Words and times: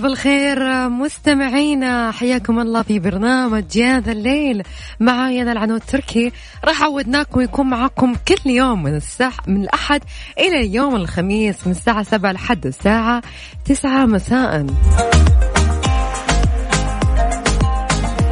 بالخير 0.00 0.88
مستمعينا. 0.88 2.10
حياكم 2.10 2.60
الله 2.60 2.82
في 2.82 2.98
برنامج 2.98 3.76
يا 3.76 4.00
ذا 4.00 4.12
الليل. 4.12 4.62
معاي 5.00 5.42
أنا 5.42 5.52
العنود 5.52 5.80
تركي 5.80 6.32
راح 6.64 6.82
عودناكم 6.82 7.40
يكون 7.40 7.66
معاكم 7.70 8.14
كل 8.28 8.50
يوم 8.50 8.82
من 8.82 8.94
الساعة 8.94 9.32
من 9.46 9.62
الأحد 9.62 10.02
إلى 10.38 10.74
يوم 10.74 10.96
الخميس 10.96 11.66
من 11.66 11.72
الساعة 11.72 12.02
سبعة 12.02 12.32
لحد 12.32 12.66
الساعة 12.66 13.22
تسعة 13.64 14.06
مساء. 14.06 14.66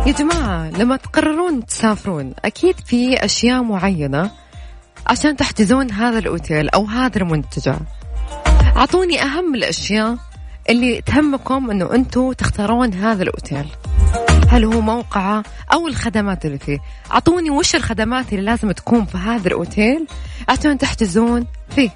يا 0.07 0.13
جماعة 0.13 0.71
لما 0.71 0.97
تقررون 0.97 1.67
تسافرون 1.67 2.35
أكيد 2.45 2.75
في 2.87 3.25
أشياء 3.25 3.63
معينة 3.63 4.31
عشان 5.07 5.37
تحجزون 5.37 5.91
هذا 5.91 6.19
الأوتيل 6.19 6.69
أو 6.69 6.85
هذا 6.85 7.19
المنتجع. 7.19 7.77
أعطوني 8.77 9.23
أهم 9.23 9.55
الأشياء 9.55 10.17
اللي 10.69 11.01
تهمكم 11.01 11.71
إنه 11.71 11.95
أنتم 11.95 12.33
تختارون 12.33 12.95
هذا 12.95 13.23
الأوتيل. 13.23 13.67
هل 14.49 14.65
هو 14.65 14.81
موقعه 14.81 15.43
أو 15.73 15.89
الخدمات 15.89 16.47
اللي 16.47 16.59
فيه؟ 16.59 16.79
أعطوني 17.13 17.51
وش 17.51 17.75
الخدمات 17.77 18.33
اللي 18.33 18.45
لازم 18.45 18.73
تكون 18.73 19.05
في 19.05 19.19
هذا 19.19 19.49
الأوتيل 19.49 20.07
عشان 20.49 20.79
تحجزون 20.79 21.47
فيه. 21.71 21.91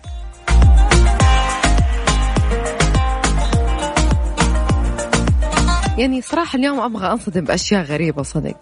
يعني 5.99 6.23
صراحة 6.23 6.57
اليوم 6.57 6.81
أبغى 6.81 7.13
أنصدم 7.13 7.45
بأشياء 7.45 7.83
غريبة 7.83 8.23
صدق 8.23 8.57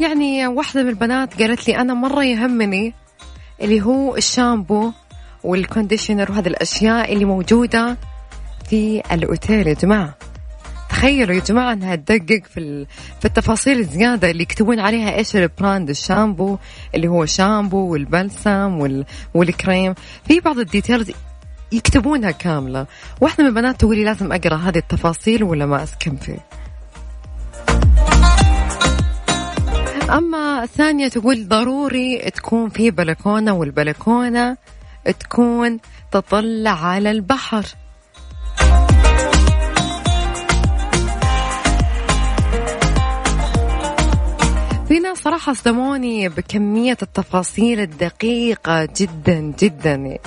يعني 0.00 0.46
واحدة 0.46 0.82
من 0.82 0.88
البنات 0.88 1.42
قالت 1.42 1.68
لي 1.68 1.76
أنا 1.76 1.94
مرة 1.94 2.24
يهمني 2.24 2.94
اللي 3.60 3.82
هو 3.82 4.16
الشامبو 4.16 4.92
وال 5.44 5.58
conditioner 5.58 6.32
وهذه 6.32 6.48
الأشياء 6.48 7.12
اللي 7.12 7.24
موجودة 7.24 7.96
في 8.70 9.02
الأوتيل 9.12 9.66
يا 9.66 9.74
جماعة. 9.74 10.14
تخيلوا 10.88 11.34
يا 11.34 11.40
جماعة 11.40 11.72
إنها 11.72 11.96
تدقق 11.96 12.42
في 12.54 12.86
في 13.20 13.24
التفاصيل 13.24 13.78
الزيادة 13.78 14.30
اللي 14.30 14.42
يكتبون 14.42 14.80
عليها 14.80 15.14
إيش 15.14 15.36
ال 15.36 15.45
brand 15.45 15.90
الشامبو 15.90 16.58
اللي 16.94 17.08
هو 17.08 17.26
شامبو 17.26 17.92
والبلسم 17.92 18.80
وال... 18.80 19.04
والكريم. 19.34 19.94
في 20.28 20.40
بعض 20.40 20.58
ال 20.58 20.65
details 20.65 21.10
يكتبونها 21.72 22.30
كاملة. 22.30 22.86
واحدة 23.20 23.44
من 23.44 23.50
البنات 23.50 23.80
تقولي 23.80 24.04
لازم 24.04 24.32
أقرأ 24.32 24.56
هذه 24.56 24.78
التفاصيل 24.78 25.44
ولا 25.44 25.66
ما 25.66 25.82
أسكن 25.82 26.16
فيه. 26.16 26.38
أما 30.10 30.62
الثانية 30.62 31.08
تقول 31.08 31.48
ضروري 31.48 32.18
تكون 32.18 32.68
في 32.68 32.90
بلكونة 32.90 33.52
والبلكونة 33.52 34.56
تكون 35.10 35.78
تطلع 36.12 36.86
على 36.86 37.10
البحر. 37.10 37.64
في 44.88 44.98
ناس 44.98 45.18
صراحة 45.18 45.52
صدموني 45.52 46.28
بكمية 46.28 46.96
التفاصيل 47.02 47.80
الدقيقة 47.80 48.88
جدا 48.96 49.54
جدا. 49.58 50.18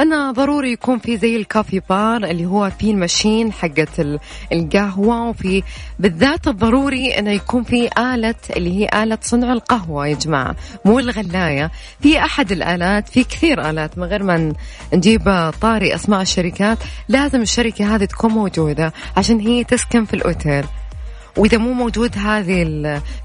أنا 0.00 0.30
ضروري 0.32 0.72
يكون 0.72 0.98
في 0.98 1.16
زي 1.16 1.36
الكافي 1.36 1.80
بار 1.88 2.24
اللي 2.24 2.46
هو 2.46 2.70
في 2.78 2.90
المشين 2.90 3.52
حقة 3.52 4.18
القهوة 4.52 5.28
وفي 5.28 5.62
بالذات 5.98 6.48
الضروري 6.48 7.18
أنه 7.18 7.30
يكون 7.30 7.62
في 7.62 7.90
آلة 7.98 8.34
اللي 8.56 8.78
هي 8.78 9.02
آلة 9.02 9.18
صنع 9.22 9.52
القهوة 9.52 10.06
يا 10.06 10.14
جماعة 10.14 10.56
مو 10.84 10.98
الغلاية. 10.98 11.70
في 12.00 12.18
أحد 12.18 12.52
الآلات 12.52 13.08
في 13.08 13.24
كثير 13.24 13.70
آلات 13.70 13.98
من 13.98 14.04
غير 14.04 14.22
ما 14.22 14.52
نجيب 14.94 15.52
طاري 15.60 15.94
أسماء 15.94 16.22
الشركات 16.22 16.78
لازم 17.08 17.40
الشركة 17.40 17.94
هذه 17.94 18.04
تكون 18.04 18.30
موجودة 18.32 18.92
عشان 19.16 19.40
هي 19.40 19.64
تسكن 19.64 20.04
في 20.04 20.14
الأوتيل. 20.14 20.64
وإذا 21.36 21.58
مو 21.58 21.72
موجود 21.72 22.18
هذه 22.18 22.62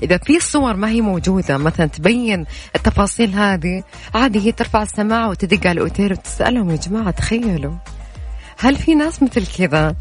إذا 0.04 0.18
في 0.18 0.40
صور 0.40 0.76
ما 0.76 0.90
هي 0.90 1.02
موجودة 1.02 1.58
مثلا 1.58 1.86
تبين 1.86 2.46
التفاصيل 2.76 3.34
هذه 3.34 3.84
عادي 4.16 4.40
هي 4.48 4.52
ترفع 4.52 4.84
السماعة 4.84 5.30
وتدق 5.30 5.68
على 5.68 5.72
الأوتيل 5.72 6.12
وتسألهم 6.12 6.72
يا 6.72 6.76
جماعة 6.76 7.12
تخيلوا 7.12 7.74
هل 8.60 8.76
في 8.76 8.96
ناس 8.96 9.24
مثل 9.24 9.48
كذا؟ 9.58 9.96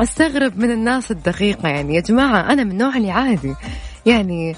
أستغرب 0.00 0.58
من 0.58 0.70
الناس 0.70 1.10
الدقيقة 1.10 1.68
يعني 1.68 1.94
يا 1.94 2.00
جماعة 2.00 2.52
أنا 2.52 2.64
من 2.64 2.70
النوع 2.70 2.96
اللي 2.96 3.10
عادي 3.10 3.54
يعني 4.06 4.56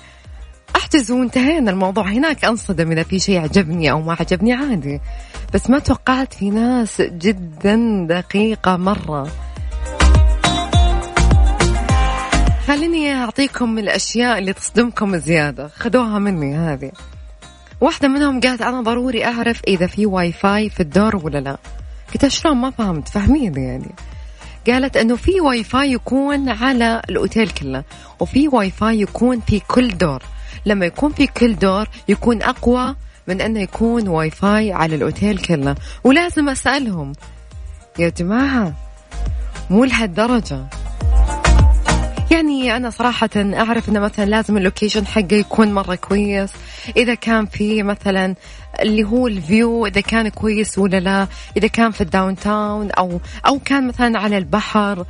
احجز 0.95 1.11
وانتهينا 1.11 1.71
الموضوع. 1.71 2.09
هناك 2.09 2.45
أنصدم 2.45 2.93
إذا 2.93 3.03
في 3.03 3.19
شيء 3.19 3.41
عجبني 3.41 3.91
أو 3.91 4.01
ما 4.01 4.17
عجبني 4.21 4.53
عادي. 4.53 5.01
بس 5.55 5.71
ما 5.71 5.79
توقعت 5.79 6.35
في 6.35 6.51
ناس 6.51 7.01
جدا 7.01 8.07
دقيقة 8.09 8.77
مرة. 8.77 9.29
خليني 12.67 13.15
أعطيكم 13.15 13.79
الأشياء 13.79 14.39
اللي 14.39 14.53
تصدمكم 14.53 15.17
زيادة. 15.17 15.69
خذوها 15.69 16.19
مني 16.19 16.57
هذه. 16.57 16.93
واحدة 17.81 18.09
منهم 18.09 18.41
قالت 18.41 18.63
أنا 18.63 18.81
ضروري 18.81 19.25
أعرف 19.25 19.61
إذا 19.69 19.87
في 19.87 20.07
واي 20.07 20.33
فاي 20.33 20.71
في 20.71 20.81
الدور 20.81 21.17
ولا 21.17 21.39
لا. 21.39 21.57
قلت 22.15 22.29
شلون 22.29 22.57
ما 22.57 22.71
فهمت. 22.71 23.09
فهمين 23.09 23.57
يعني. 23.57 23.95
قالت 24.67 24.97
إنه 24.97 25.17
في 25.17 25.41
واي 25.41 25.65
فاي 25.65 25.93
يكون 25.93 26.49
على 26.49 27.03
الأوتيل 27.11 27.51
كله 27.51 27.85
وفي 28.21 28.49
واي 28.49 28.71
فاي 28.71 29.01
يكون 29.01 29.41
في 29.41 29.61
كل 29.61 29.89
دور. 29.89 30.23
لما 30.67 30.87
يكون 30.87 31.13
في 31.13 31.27
كل 31.27 31.57
دور 31.57 31.89
يكون 32.09 32.43
أقوى 32.43 32.95
من 33.27 33.41
انه 33.41 33.61
يكون 33.61 34.09
واي 34.09 34.31
فاي 34.31 34.73
على 34.73 34.97
الأوتيل 34.97 35.39
كله. 35.39 35.75
ولازم 36.05 36.49
أسألهم 36.49 37.13
يا 37.99 38.09
جماعة 38.09 38.75
مو 39.71 39.85
لهالدرجة؟ 39.85 40.67
يعني 42.31 42.77
أنا 42.77 42.91
صراحة 42.91 43.31
أعرف 43.37 43.89
أنه 43.89 44.01
مثلا 44.01 44.25
لازم 44.25 44.57
ال 44.57 44.62
location 44.62 45.07
حقه 45.07 45.35
يكون 45.35 45.73
مرة 45.73 45.95
كويس. 45.95 46.51
إذا 46.97 47.15
كان 47.15 47.47
في 47.47 47.83
مثلا 47.83 48.35
اللي 48.81 49.05
هو 49.05 49.27
ال 49.27 49.39
view 49.39 49.87
إذا 49.87 50.01
كان 50.01 50.29
كويس 50.29 50.79
ولا 50.79 51.01
لا. 51.01 51.27
إذا 51.57 51.69
كان 51.69 51.91
في 51.91 52.01
ال 52.01 52.37
downtown 52.37 52.91
أو 52.91 53.21
أو 53.47 53.59
كان 53.59 53.89
مثلا 53.89 54.19
على 54.19 54.39
البحر. 54.39 55.05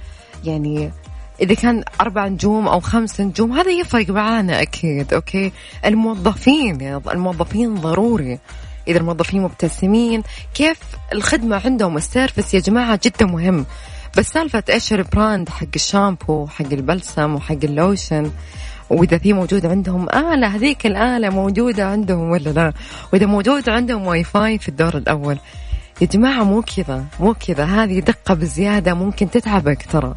يعني 0.44 0.90
إذا 1.40 1.54
كان 1.54 1.84
أربع 2.00 2.28
نجوم 2.28 2.68
أو 2.68 2.80
خمس 2.80 3.20
نجوم 3.20 3.52
هذا 3.52 3.70
يفرق 3.70 4.10
معانا 4.10 4.62
أكيد 4.62 5.14
okay؟ 5.14 5.52
الموظفين 5.84 6.80
يعني 6.80 7.00
الموظفين 7.10 7.74
ضروري. 7.74 8.38
إذا 8.88 8.98
الموظفين 8.98 9.42
مبتسمين 9.42 10.22
كيف 10.54 10.78
الخدمة 11.12 11.60
عندهم 11.64 11.96
ال 11.96 12.03
service 12.03 12.54
يا 12.54 12.60
جماعة 12.60 13.00
جدا 13.04 13.26
مهم. 13.26 13.66
بس 14.16 14.26
سالفة 14.26 14.62
إيش 14.70 14.92
ال 14.92 15.01
brand 15.01 15.48
حق 15.48 15.66
الشامبو 15.74 16.46
حق 16.46 16.72
البلسم 16.72 17.34
وحق 17.34 17.64
اللوشن 17.64 18.30
وإذا 18.90 19.18
في 19.18 19.32
موجود 19.32 19.66
عندهم 19.66 20.08
آلة 20.08 20.46
هذيك 20.46 20.86
الآلة 20.86 21.30
موجودة 21.30 21.86
عندهم 21.86 22.30
ولا 22.30 22.50
لا؟ 22.50 22.72
وإذا 23.12 23.26
موجود 23.26 23.68
عندهم 23.68 24.06
واي 24.06 24.24
فاي 24.24 24.58
في 24.58 24.68
الدور 24.68 24.96
الأول. 24.96 25.38
يا 26.00 26.06
جماعة 26.06 26.44
مو 26.44 26.62
كذا 26.62 27.04
مو 27.20 27.34
كذا. 27.34 27.64
هذه 27.64 28.00
دقة 28.00 28.34
بزيادة 28.34 28.94
ممكن 28.94 29.30
تتعبك 29.30 29.86
ترى 29.92 30.14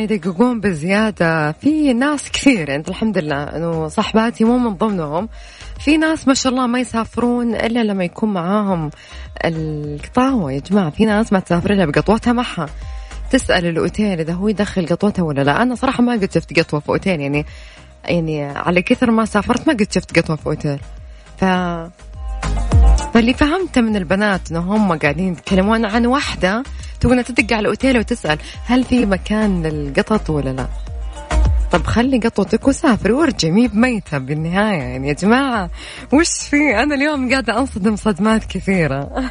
يدققون 0.00 0.60
بزيادة. 0.60 1.52
في 1.52 1.92
ناس 1.92 2.30
كثير 2.30 2.68
يعني 2.68 2.84
الحمد 2.88 3.18
لله 3.18 3.42
إنه 3.42 3.88
صحباتي 3.88 4.44
مو 4.44 4.58
من 4.58 4.74
ضمنهم. 4.74 5.28
في 5.80 5.96
ناس 5.96 6.28
ما 6.28 6.34
شاء 6.34 6.52
الله 6.52 6.66
ما 6.66 6.80
يسافرون 6.80 7.54
إلا 7.54 7.84
لما 7.84 8.04
يكون 8.04 8.32
معاهم 8.32 8.90
القطاوة 9.44 10.52
يا 10.52 10.58
جماعة 10.60 10.90
في 10.90 11.04
ناس 11.04 11.32
ما 11.32 11.40
تسافر 11.40 11.72
إلا 11.72 11.86
بقطوتها 11.86 12.32
معها. 12.32 12.66
تسأل 13.30 13.66
الأوتيل 13.66 14.20
إذا 14.20 14.32
هو 14.32 14.48
يدخل 14.48 14.86
قطوته 14.86 15.22
ولا 15.22 15.42
لا. 15.42 15.62
أنا 15.62 15.74
صراحة 15.74 16.02
ما 16.02 16.12
قد 16.12 16.32
شفت 16.32 16.58
قطوة 16.58 16.80
في 16.80 16.88
أوتيل 16.88 17.20
يعني 17.20 17.46
يعني 18.04 18.44
على 18.44 18.82
كثر 18.82 19.10
ما 19.10 19.24
سافرت 19.24 19.68
ما 19.68 19.72
قد 19.72 19.92
شفت 19.92 20.18
قطوة 20.18 20.36
في 20.36 20.46
أوتيل. 20.46 20.78
ف 21.36 21.44
فاللي 23.14 23.34
فهمته 23.34 23.80
من 23.80 23.96
البنات 23.96 24.50
إنه 24.50 24.60
هم 24.60 24.98
قاعدين 24.98 25.32
يتكلمون 25.32 25.84
عن 25.84 26.06
واحدة 26.06 26.62
تبغى 27.00 27.22
تدق 27.22 27.52
على 27.52 27.60
الاوتيل 27.60 27.98
وتسأل 27.98 28.38
هل 28.66 28.84
في 28.84 29.06
مكان 29.06 29.62
للقطط 29.62 30.30
ولا 30.30 30.50
لا. 30.50 30.66
طب 31.72 31.86
خلي 31.86 32.18
قطوتك 32.18 32.68
وسافر 32.68 33.12
وارجع 33.12 33.48
مي 33.48 33.68
بميتة 33.68 34.18
بالنهاية 34.18 34.82
يعني. 34.82 35.08
يا 35.08 35.12
جماعة 35.12 35.70
وش 36.12 36.48
في؟ 36.50 36.82
أنا 36.82 36.94
اليوم 36.94 37.30
قاعدة 37.30 37.58
أنصدم 37.58 37.96
صدمات 37.96 38.44
كثيرة. 38.44 39.30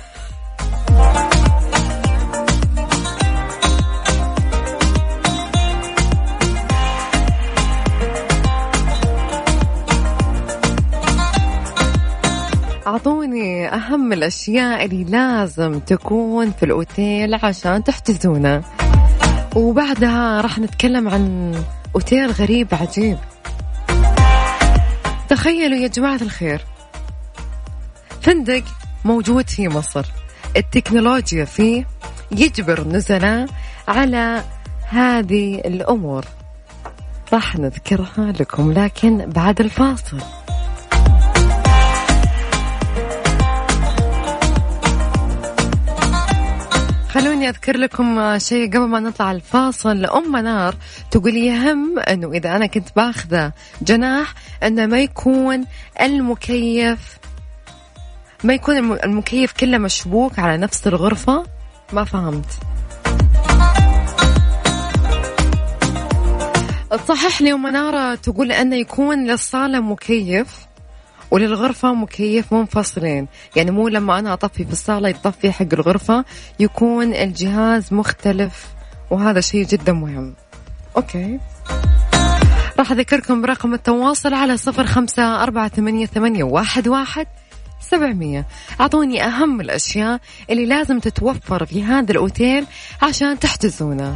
أهم 13.73 14.13
الأشياء 14.13 14.85
اللي 14.85 15.03
لازم 15.03 15.79
تكون 15.79 16.51
في 16.51 16.63
الأوتيل 16.63 17.33
عشان 17.35 17.83
تحجزونه. 17.83 18.63
وبعدها 19.55 20.41
راح 20.41 20.59
نتكلم 20.59 21.09
عن 21.09 21.53
أوتيل 21.95 22.31
غريب 22.31 22.67
عجيب. 22.71 23.17
تخيلوا 25.29 25.77
يا 25.77 25.87
جماعة 25.87 26.19
الخير. 26.21 26.61
فندق 28.21 28.63
موجود 29.05 29.49
في 29.49 29.67
مصر. 29.67 30.05
التكنولوجيا 30.57 31.45
فيه 31.45 31.87
يجبر 32.31 32.81
النزلاء 32.81 33.47
على 33.87 34.43
هذه 34.87 35.55
الأمور. 35.55 36.25
راح 37.33 37.55
نذكرها 37.55 38.31
لكم 38.39 38.71
لكن 38.71 39.17
بعد 39.17 39.61
الفاصل. 39.61 40.17
خلوني 47.13 47.49
أذكر 47.49 47.77
لكم 47.77 48.37
شيء 48.39 48.67
قبل 48.69 48.87
ما 48.87 48.99
نطلع 48.99 49.31
الفاصل. 49.31 50.05
أم 50.05 50.31
منار 50.31 50.75
تقول 51.11 51.37
يهم 51.37 51.99
أنه 51.99 52.31
إذا 52.31 52.55
أنا 52.55 52.65
كنت 52.65 52.87
باخذة 52.95 53.51
جناح 53.81 54.33
أنه 54.63 54.85
ما 54.85 54.99
يكون 54.99 55.65
المكيف 56.01 57.17
ما 58.43 58.53
يكون 58.53 58.77
المكيف 58.77 59.51
كله 59.51 59.77
مشبوك 59.77 60.39
على 60.39 60.57
نفس 60.57 60.87
الغرفة؟ 60.87 61.43
ما 61.93 62.03
فهمت. 62.03 62.45
تصحح 66.91 67.41
لي 67.41 67.53
ومنارة 67.53 68.15
تقول 68.15 68.51
أنه 68.51 68.75
يكون 68.75 69.27
للصالة 69.27 69.79
مكيف. 69.79 70.47
وللغرفة 71.33 71.93
مكيف 71.93 72.53
منفصلين. 72.53 73.27
يعني 73.55 73.71
مو 73.71 73.87
لما 73.87 74.19
أنا 74.19 74.33
أطفي 74.33 74.65
في 74.65 74.71
الصالة 74.71 75.09
يطفي 75.09 75.51
حق 75.51 75.73
الغرفة 75.73 76.25
يكون 76.59 77.13
الجهاز 77.13 77.93
مختلف 77.93 78.67
وهذا 79.11 79.41
شيء 79.41 79.65
جدا 79.65 79.93
مهم. 79.93 80.33
أوكي. 80.97 81.39
راح 82.79 82.91
أذكركم 82.91 83.41
برقم 83.41 83.73
التواصل 83.73 84.33
على 84.33 84.57
صفر 84.57 84.85
خمسة 84.85 85.43
أربعة 85.43 85.67
ثمانية, 85.67 86.05
ثمانية 86.05 86.43
واحد, 86.43 86.87
واحد 86.87 87.27
سبعمية. 87.81 88.45
أعطوني 88.81 89.23
أهم 89.23 89.61
الأشياء 89.61 90.19
اللي 90.49 90.65
لازم 90.65 90.99
تتوفر 90.99 91.65
في 91.65 91.83
هذا 91.83 92.11
الأوتيل 92.11 92.65
عشان 93.01 93.39
تحجزونه. 93.39 94.15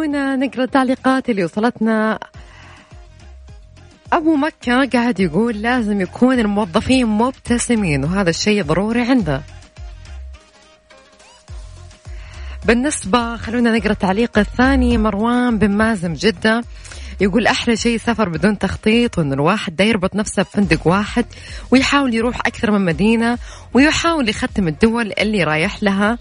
خلونا 0.00 0.36
نقرأ 0.36 0.64
التعليقات 0.64 1.30
اللي 1.30 1.44
وصلتنا. 1.44 2.18
أبو 4.12 4.36
مكة 4.36 4.88
قاعد 4.92 5.20
يقول 5.20 5.62
لازم 5.62 6.00
يكون 6.00 6.38
الموظفين 6.38 7.06
مبتسمين 7.06 8.04
وهذا 8.04 8.30
الشيء 8.30 8.62
ضروري 8.62 9.00
عنده. 9.00 9.42
بالنسبة 12.64 13.36
خلونا 13.36 13.78
نقرأ 13.78 13.92
التعليق 13.92 14.38
الثاني 14.38 14.98
مروان 14.98 15.58
بن 15.58 15.70
مازم 15.70 16.12
جدة. 16.12 16.64
يقول 17.20 17.46
أحلى 17.46 17.76
شيء 17.76 17.98
سفر 17.98 18.28
بدون 18.28 18.58
تخطيط 18.58 19.18
وإن 19.18 19.32
الواحد 19.32 19.76
دا 19.76 19.84
يربط 19.84 20.16
نفسه 20.16 20.42
بفندق 20.42 20.86
واحد 20.86 21.26
ويحاول 21.70 22.14
يروح 22.14 22.36
أكثر 22.36 22.70
من 22.70 22.84
مدينة 22.84 23.38
ويحاول 23.74 24.28
يختم 24.28 24.68
الدول 24.68 25.12
اللي 25.18 25.44
رايح 25.44 25.82
لها. 25.82 26.18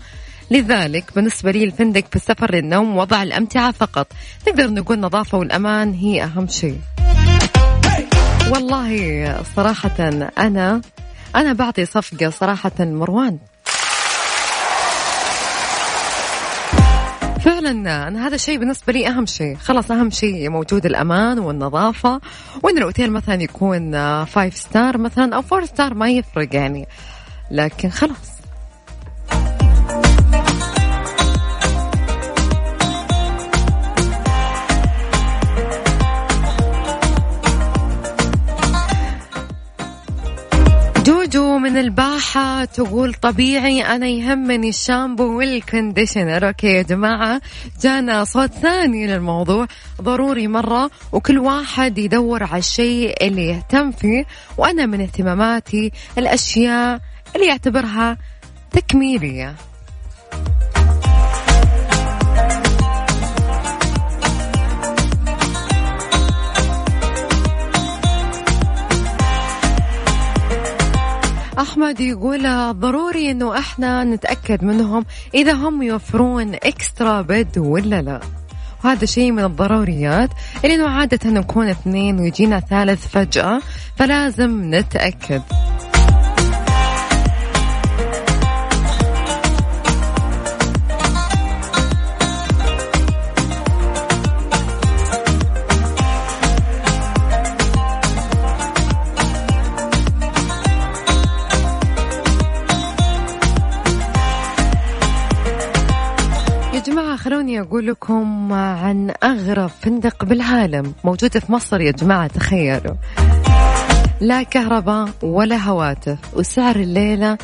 لذلك 0.52 1.04
بالنسبة 1.16 1.52
لي 1.52 1.64
الفندق 1.64 2.04
في 2.10 2.16
السفر 2.16 2.56
للنوم 2.56 2.98
وضع 2.98 3.24
الأمتعة 3.24 3.72
فقط. 3.72 4.08
نقدر 4.48 4.70
نقول 4.70 4.98
النظافة 4.98 5.38
والأمان 5.38 5.94
هي 5.94 6.24
أهم 6.24 6.48
شيء. 6.48 6.80
والله 8.52 9.44
صراحة 9.56 10.10
أنا 10.38 10.82
أنا 11.36 11.54
بعطي 11.54 11.86
صفقة 11.86 12.30
صراحة 12.30 12.72
مروان. 12.80 13.38
فعلا 17.46 17.70
أنا 18.08 18.28
هذا 18.28 18.36
الشيء 18.36 18.58
بالنسبة 18.58 18.94
لي 18.94 19.08
أهم 19.08 19.26
شيء. 19.26 19.56
خلاص 19.56 19.92
أهم 19.92 20.10
شيء 20.10 20.50
موجود 20.50 20.86
الأمان 20.86 21.40
والنظافة. 21.40 22.22
وإن 22.64 22.78
الأوتيل 22.78 23.12
مثلا 23.12 23.44
يكون 23.44 23.92
five 24.26 24.58
star 24.58 24.98
مثلا 24.98 25.36
أو 25.36 25.42
four 25.42 25.66
star 25.66 25.94
ما 25.94 26.10
يفرق 26.10 26.56
يعني. 26.56 26.88
لكن 27.52 27.90
خلاص. 27.90 28.29
الباحة 41.80 42.66
تقول 42.66 43.14
طبيعي 43.14 43.82
أنا 43.96 44.08
يهمني 44.08 44.70
الشامبو 44.70 45.38
وال 45.38 45.54
conditioner. 45.54 46.48
okay 46.48 46.68
يا 46.68 46.82
جماعة 46.82 47.42
جانا 47.82 48.24
صوت 48.24 48.52
ثاني 48.52 49.08
للموضوع. 49.08 49.68
ضروري 50.02 50.48
مرة 50.48 50.92
وكل 51.12 51.40
واحد 51.40 51.98
يدور 51.98 52.44
على 52.44 52.60
الشيء 52.60 53.28
اللي 53.28 53.48
يهتم 53.48 53.92
فيه. 53.92 54.26
وأنا 54.58 54.86
من 54.86 55.02
اهتماماتي 55.02 55.92
الأشياء 56.18 57.00
اللي 57.36 57.48
يعتبرها 57.48 58.18
تكميلية. 58.72 59.56
أحمد 71.60 72.00
يقول 72.00 72.74
ضروري 72.74 73.32
إنه 73.32 73.58
إحنا 73.58 74.04
نتأكد 74.04 74.64
منهم 74.64 75.06
إذا 75.34 75.54
هم 75.54 75.82
يوفرون 75.82 76.56
إكسترا 76.56 77.22
بيد 77.22 77.58
ولا 77.58 78.02
لا. 78.02 78.20
وهذا 78.84 79.06
شيء 79.06 79.32
من 79.32 79.44
الضروريات 79.44 80.30
لأنه 80.64 80.90
عادة 80.90 81.30
نكون 81.30 81.68
اثنين 81.70 82.20
ويجينا 82.20 82.60
ثالث 82.60 83.08
فجأة 83.08 83.62
فلازم 83.96 84.76
نتأكد. 84.76 85.42
أقول 107.70 107.88
لكم 107.88 108.54
عن 108.54 109.14
أغرب 109.24 109.70
فندق 109.70 110.26
بالعالم 110.26 110.94
موجود 111.04 111.38
في 111.38 111.52
مصر 111.52 111.82
يا 111.82 111.92
جماعة 111.92 112.28
تخيلوا. 112.28 112.96
لا 114.22 114.44
كهرباء 114.44 115.10
ولا 115.24 115.58
هواتف 115.58 116.18
وسعر 116.34 116.76
الليلة 116.76 117.38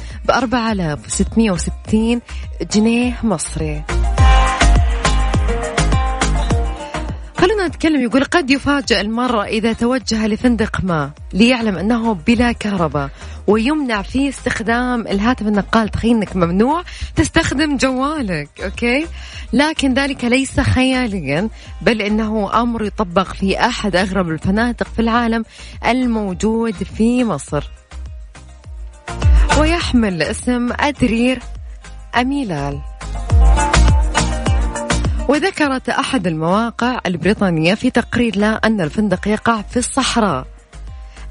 وستمية 1.06 1.52
وستين 1.52 2.22
جنيه 2.74 3.14
مصري. 3.24 3.84
خلونا 7.46 7.68
نتكلم. 7.68 8.02
يقول 8.02 8.24
قد 8.24 8.50
يفاجأ 8.50 9.02
المرء 9.02 9.44
إذا 9.44 9.74
توجه 9.74 10.28
لفندق 10.28 10.84
ما 10.84 11.12
ليعلم 11.34 11.78
أنه 11.78 12.14
بلا 12.14 12.52
كهرباء 12.52 13.10
ويمنع 13.48 14.02
فيه 14.02 14.30
استخدام 14.30 15.08
الهاتف 15.08 15.48
النقال. 15.48 15.90
تخيل 15.90 16.16
أنك 16.16 16.36
ممنوع 16.36 16.84
تستخدم 17.16 17.78
جوالك 17.78 18.50
أوكي؟ 18.64 19.08
لكن 19.54 19.94
ذلك 19.94 20.24
ليس 20.24 20.60
خياليا 20.60 21.50
بل 21.82 22.02
إنه 22.02 22.62
أمر 22.62 22.84
يطبق 22.84 23.34
في 23.34 23.60
أحد 23.60 23.96
أغرب 23.96 24.30
الفنادق 24.30 24.88
في 24.88 25.00
العالم 25.00 25.46
الموجود 25.86 26.74
في 26.74 27.24
مصر. 27.24 27.70
ويحمل 29.60 30.22
اسم 30.22 30.74
أدرير 30.80 31.40
أميلال. 32.16 32.95
وذكرت 35.28 35.90
أحد 35.90 36.28
المواقع 36.28 37.00
البريطانية 37.06 37.74
في 37.74 37.90
تقرير 37.90 38.38
له 38.38 38.60
أن 38.64 38.82
الفندق 38.82 39.28
يقع 39.28 39.62
في 39.62 39.78
الصحراء. 39.78 40.48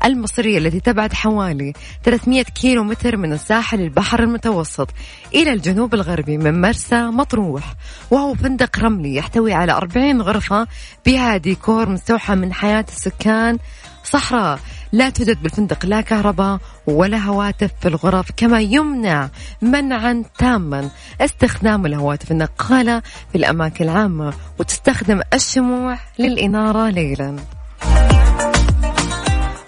المصرية 0.05 0.59
التي 0.59 0.81
تبعد 0.81 1.13
حوالي 1.13 1.73
300 2.05 2.43
كيلو 2.43 2.85
متر 2.85 3.17
من 3.17 3.33
الساحل 3.33 3.81
البحر 3.81 4.23
المتوسط 4.23 4.91
إلى 5.35 5.53
الجنوب 5.53 5.95
الغربي 5.95 6.39
من 6.39 6.61
مرسى 6.61 7.03
مطروح 7.03 7.75
وهو 8.11 8.35
فندق 8.35 8.79
رملي 8.79 9.15
يحتوي 9.15 9.53
على 9.53 9.73
40 9.73 10.23
غرفة 10.23 10.67
بها 11.07 11.37
ديكور 11.37 11.89
مستوحى 11.89 12.35
من 12.35 12.53
حياة 12.53 12.85
السكان 12.89 13.59
صحراء. 14.05 14.59
لا 14.95 15.11
توجد 15.11 15.43
بالفندق 15.43 15.87
لا 15.87 16.01
كهرباء 16.01 16.59
ولا 16.87 17.19
هواتف 17.19 17.71
في 17.81 17.89
الغرف 17.89 18.31
كما 18.37 18.61
يمنع 18.61 19.29
منعا 19.63 20.25
تاما 20.39 20.91
استخدام 21.21 21.87
الهواتف. 21.87 22.31
النقالة 22.31 23.03
في 23.33 23.39
الأماكن 23.39 23.85
العامة 23.85 24.35
وتستخدم 24.59 25.21
الشموع 25.35 25.99
للإنارة 26.19 26.89
ليلا. 26.89 27.37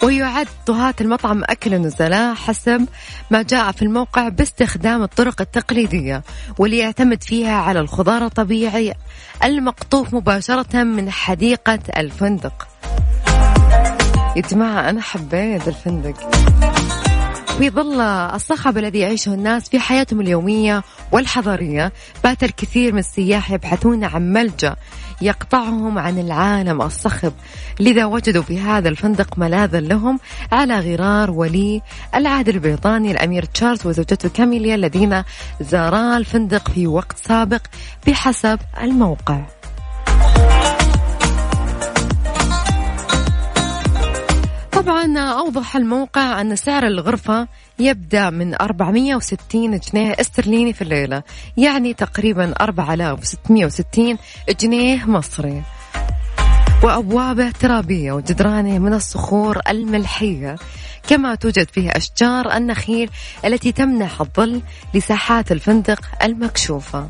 ويعد 0.02 0.46
طهاة 0.66 0.94
المطعم 1.00 1.42
أكل 1.44 1.74
النزلاء 1.74 2.34
حسب 2.34 2.86
ما 3.30 3.42
جاء 3.42 3.72
في 3.72 3.82
الموقع 3.82 4.28
باستخدام 4.28 5.02
الطرق 5.02 5.40
التقليدية 5.40 6.22
واللي 6.58 6.78
يعتمد 6.78 7.22
فيها 7.22 7.56
على 7.56 7.80
الخضار 7.80 8.24
الطبيعي 8.24 8.94
المقطوف 9.44 10.14
مباشرة 10.14 10.82
من 10.82 11.10
حديقة 11.10 11.78
الفندق. 11.96 12.75
يا 14.36 14.40
جماعة 14.40 14.90
أنا 14.90 15.00
حبيت 15.00 15.68
الفندق. 15.68 16.34
في 17.58 17.70
ظل 17.70 18.00
الصخب 18.00 18.78
الذي 18.78 18.98
يعيشه 18.98 19.34
الناس 19.34 19.68
في 19.68 19.78
حياتهم 19.78 20.20
اليومية 20.20 20.82
والحضارية. 21.12 21.92
بات 22.24 22.44
الكثير 22.44 22.92
من 22.92 22.98
السياح 22.98 23.50
يبحثون 23.50 24.04
عن 24.04 24.32
ملجأ 24.32 24.76
يقطعهم 25.22 25.98
عن 25.98 26.18
العالم 26.18 26.82
الصخب. 26.82 27.32
لذا 27.80 28.04
وجدوا 28.04 28.42
في 28.42 28.60
هذا 28.60 28.88
الفندق 28.88 29.38
ملاذا 29.38 29.80
لهم 29.80 30.18
على 30.52 30.80
غرار 30.80 31.30
ولي 31.30 31.82
العهد 32.14 32.48
البريطاني 32.48 33.10
الأمير 33.10 33.44
تشارلز 33.44 33.86
وزوجته 33.86 34.28
كاميليا 34.28 34.74
الذين 34.74 35.22
زارا 35.60 36.16
الفندق 36.16 36.68
في 36.68 36.86
وقت 36.86 37.16
سابق 37.18 37.60
بحسب 38.06 38.58
الموقع. 38.82 39.55
طبعا 44.86 45.18
أوضح 45.18 45.76
الموقع 45.76 46.40
أن 46.40 46.56
سعر 46.56 46.86
الغرفة 46.86 47.48
يبدأ 47.78 48.30
من 48.30 48.54
460 48.54 49.78
جنيه 49.78 50.14
استرليني 50.20 50.72
في 50.72 50.82
الليلة 50.82 51.22
يعني 51.56 51.94
تقريبا 51.94 52.54
4660 52.60 54.18
جنيه 54.60 55.04
مصري. 55.04 55.62
وأبوابه 56.82 57.50
ترابية 57.50 58.12
وجدرانه 58.12 58.78
من 58.78 58.94
الصخور 58.94 59.60
الملحية 59.68 60.56
كما 61.08 61.34
توجد 61.34 61.70
فيه 61.70 61.90
أشجار 61.90 62.56
النخيل 62.56 63.10
التي 63.44 63.72
تمنح 63.72 64.20
الظل 64.20 64.62
لساحات 64.94 65.52
الفندق 65.52 66.00
المكشوفة. 66.22 67.08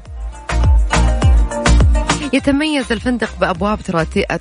يتميز 2.37 2.93
الفندق 2.93 3.39
بأبواب 3.41 3.79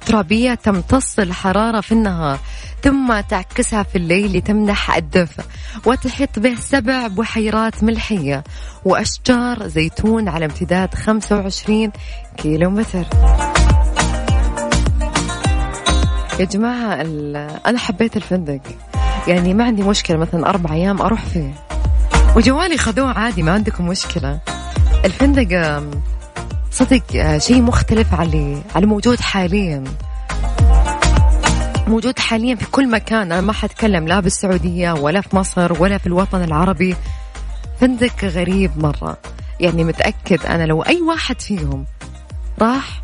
ترابية 0.06 0.54
تمتص 0.54 1.20
الحرارة 1.20 1.82
في 1.82 1.92
النهار 1.92 2.40
ثم 2.84 3.20
تعكسها 3.20 3.84
في 3.84 3.96
الليل 3.96 4.38
لتمنح 4.38 4.96
الدفء 4.96 5.44
وتحيط 5.86 6.40
به 6.40 6.56
سبع 6.56 7.08
بحيرات 7.08 7.84
ملحية 7.84 8.44
وأشجار 8.86 9.68
زيتون 9.68 10.30
على 10.30 10.46
امتداد 10.46 10.94
25 10.94 11.92
كيلو 12.38 12.70
متر 12.70 13.06
يا 16.40 16.46
جماعة 16.46 17.02
أنا 17.66 17.78
حبيت 17.78 18.18
الفندق. 18.18 18.62
يعني 19.28 19.54
ما 19.54 19.64
عندي 19.64 19.84
مشكلة 19.84 20.18
مثلا 20.18 20.50
أربع 20.50 20.74
أيام 20.74 21.02
أروح 21.02 21.26
فيه. 21.26 21.54
وجوالي 22.36 22.78
خذوه 22.78 23.20
عادي 23.20 23.44
ما 23.44 23.52
عندكم 23.52 23.88
مشكلة. 23.88 24.40
الفندق 25.06 25.82
صدق 26.76 27.04
آه، 27.16 27.38
شيء 27.38 27.62
مختلف 27.62 28.14
على 28.14 28.62
على 28.76 28.86
موجود 28.86 29.20
حاليا. 29.20 29.84
موجود 31.88 32.20
حاليا 32.20 32.56
في 32.56 32.66
كل 32.72 32.90
مكان. 32.92 33.32
أنا 33.32 33.42
ما 33.42 33.54
حتكلم 33.54 34.08
لا 34.08 34.20
بالسعودية 34.20 34.92
ولا 34.92 35.22
في 35.22 35.36
مصر 35.36 35.82
ولا 35.82 35.98
في 35.98 36.08
الوطن 36.08 36.44
العربي. 36.44 36.96
فندق 37.80 38.26
غريب 38.26 38.72
مرة. 38.78 39.18
يعني 39.60 39.84
متأكد 39.84 40.46
أنا 40.46 40.64
لو 40.64 40.82
أي 40.82 41.02
واحد 41.02 41.42
فيهم 41.42 41.86
راح 42.62 43.02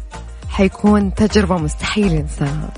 حيكون 0.50 1.14
تجربة 1.14 1.58
مستحيل 1.58 2.12
ينساها 2.12 2.70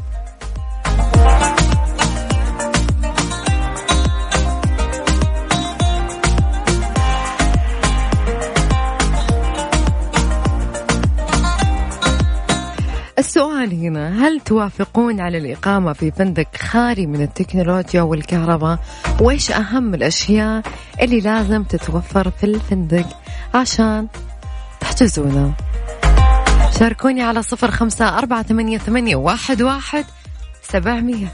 السؤال 13.34 13.74
هنا 13.74 14.28
هل 14.28 14.40
توافقون 14.40 15.22
على 15.22 15.38
الإقامة 15.38 15.94
في 15.94 16.12
فندق 16.12 16.48
خالي 16.58 17.06
من 17.06 17.22
التكنولوجيا 17.22 18.02
والكهرباء؟ 18.02 18.80
وإيش 19.22 19.52
أهم 19.52 19.94
الأشياء 19.94 20.62
اللي 21.02 21.20
لازم 21.20 21.64
تتوفر 21.64 22.30
في 22.30 22.44
الفندق 22.44 23.06
عشان 23.54 24.08
تحجزونه 24.80 25.54
شاركوني 26.80 27.24
على 27.24 27.44
صفر 27.44 27.72
خمسة 27.72 28.18
أربعة 28.18 28.44
ثمانية, 28.44 28.78
ثمانية 28.78 29.16
واحد, 29.16 29.62
واحد 29.62 30.06
سبعمية. 30.62 31.28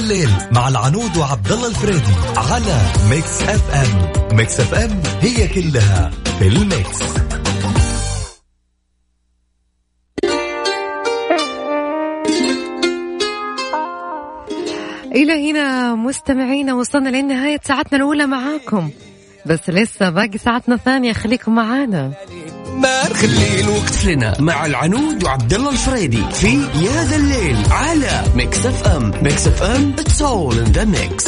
الليل 0.00 0.30
مع 0.52 0.68
العنود 0.68 1.16
وعبد 1.16 1.52
الله 1.52 1.68
الفريدي 1.68 2.14
على 2.36 2.80
Mix 3.10 3.42
FM 3.42 4.36
Mix 4.36 4.60
FM 4.60 5.02
هي 5.20 5.48
كلها 5.48 6.10
في 6.38 6.48
ال 6.48 6.58
mix. 6.58 7.00
إلى 15.14 15.50
هنا 15.50 15.94
مستمعينا 15.94 16.74
وصلنا 16.74 17.08
لنهاية 17.08 17.60
ساعتنا 17.64 17.98
الأولى 17.98 18.26
معاكم. 18.26 18.90
بس 19.46 19.70
لسه 19.70 20.10
باقي 20.10 20.38
ساعتنا 20.38 20.74
الثانية 20.74 21.12
خليكم 21.12 21.54
معانا. 21.54 22.12
ما 22.80 23.08
نخلي 23.10 23.60
الوقت 23.60 24.04
لنا 24.04 24.40
مع 24.40 24.66
العنود 24.66 25.24
وعبد 25.24 25.54
الله 25.54 25.70
الفريدي 25.70 26.22
في 26.32 26.48
يا 26.56 27.04
ذا 27.04 27.16
الليل 27.16 27.56
على 27.70 28.22
Mix 28.34 28.66
FM 28.66 29.12
Mix 29.22 29.46
FM 29.46 29.94
it's 29.98 30.22
all 30.22 30.58
in 30.58 30.64
the 30.64 30.84
mix 30.84 31.26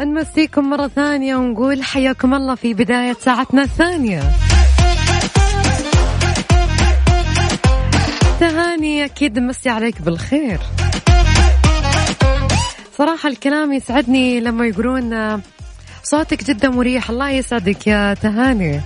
نمسيكم 0.00 0.70
مرة 0.70 0.88
ثانية 0.88 1.36
ونقول 1.36 1.82
حياكم 1.82 2.34
الله 2.34 2.54
في 2.54 2.74
بداية 2.74 3.16
ساعتنا 3.20 3.62
الثانية. 3.62 4.22
تهاني 8.40 9.04
أكيد 9.04 9.38
مسي 9.38 9.68
عليك 9.68 10.02
بالخير. 10.02 10.60
صراحة 13.00 13.28
الكلام 13.28 13.72
يسعدني 13.72 14.40
لما 14.40 14.66
يقولون 14.66 15.42
صوتك 16.02 16.44
جدا 16.44 16.68
مريح 16.68 17.10
الله 17.10 17.30
يسعدك 17.30 17.86
يا 17.86 18.14
تهاني. 18.14 18.80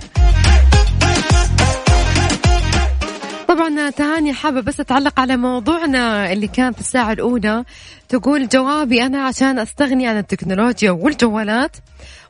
طبعا 3.48 3.90
تهاني 3.90 4.32
حابة 4.32 4.60
بس 4.60 4.80
أتعلق 4.80 5.20
على 5.20 5.36
موضوعنا 5.36 6.32
اللي 6.32 6.48
كان 6.48 6.72
في 6.72 6.80
الساعة 6.80 7.12
الأولى. 7.12 7.64
تقول 8.08 8.48
جوابي 8.48 9.06
أنا 9.06 9.22
عشان 9.22 9.58
أستغني 9.58 10.06
عن 10.06 10.18
التكنولوجيا 10.18 10.90
والجوالات 10.90 11.76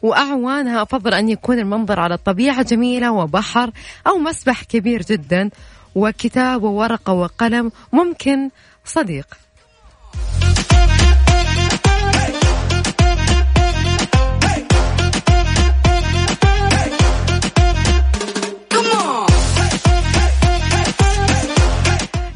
وأعوانها 0.02 0.82
أفضل 0.82 1.14
أن 1.14 1.28
يكون 1.28 1.58
المنظر 1.58 2.00
على 2.00 2.14
الطبيعة 2.14 2.62
جميلة 2.62 3.12
وبحر 3.12 3.70
أو 4.06 4.18
مسبح 4.18 4.62
كبير 4.62 5.02
جدا 5.02 5.50
وكتاب 5.94 6.62
وورقة 6.62 7.12
وقلم 7.12 7.72
ممكن 7.92 8.50
صديق. 8.84 9.26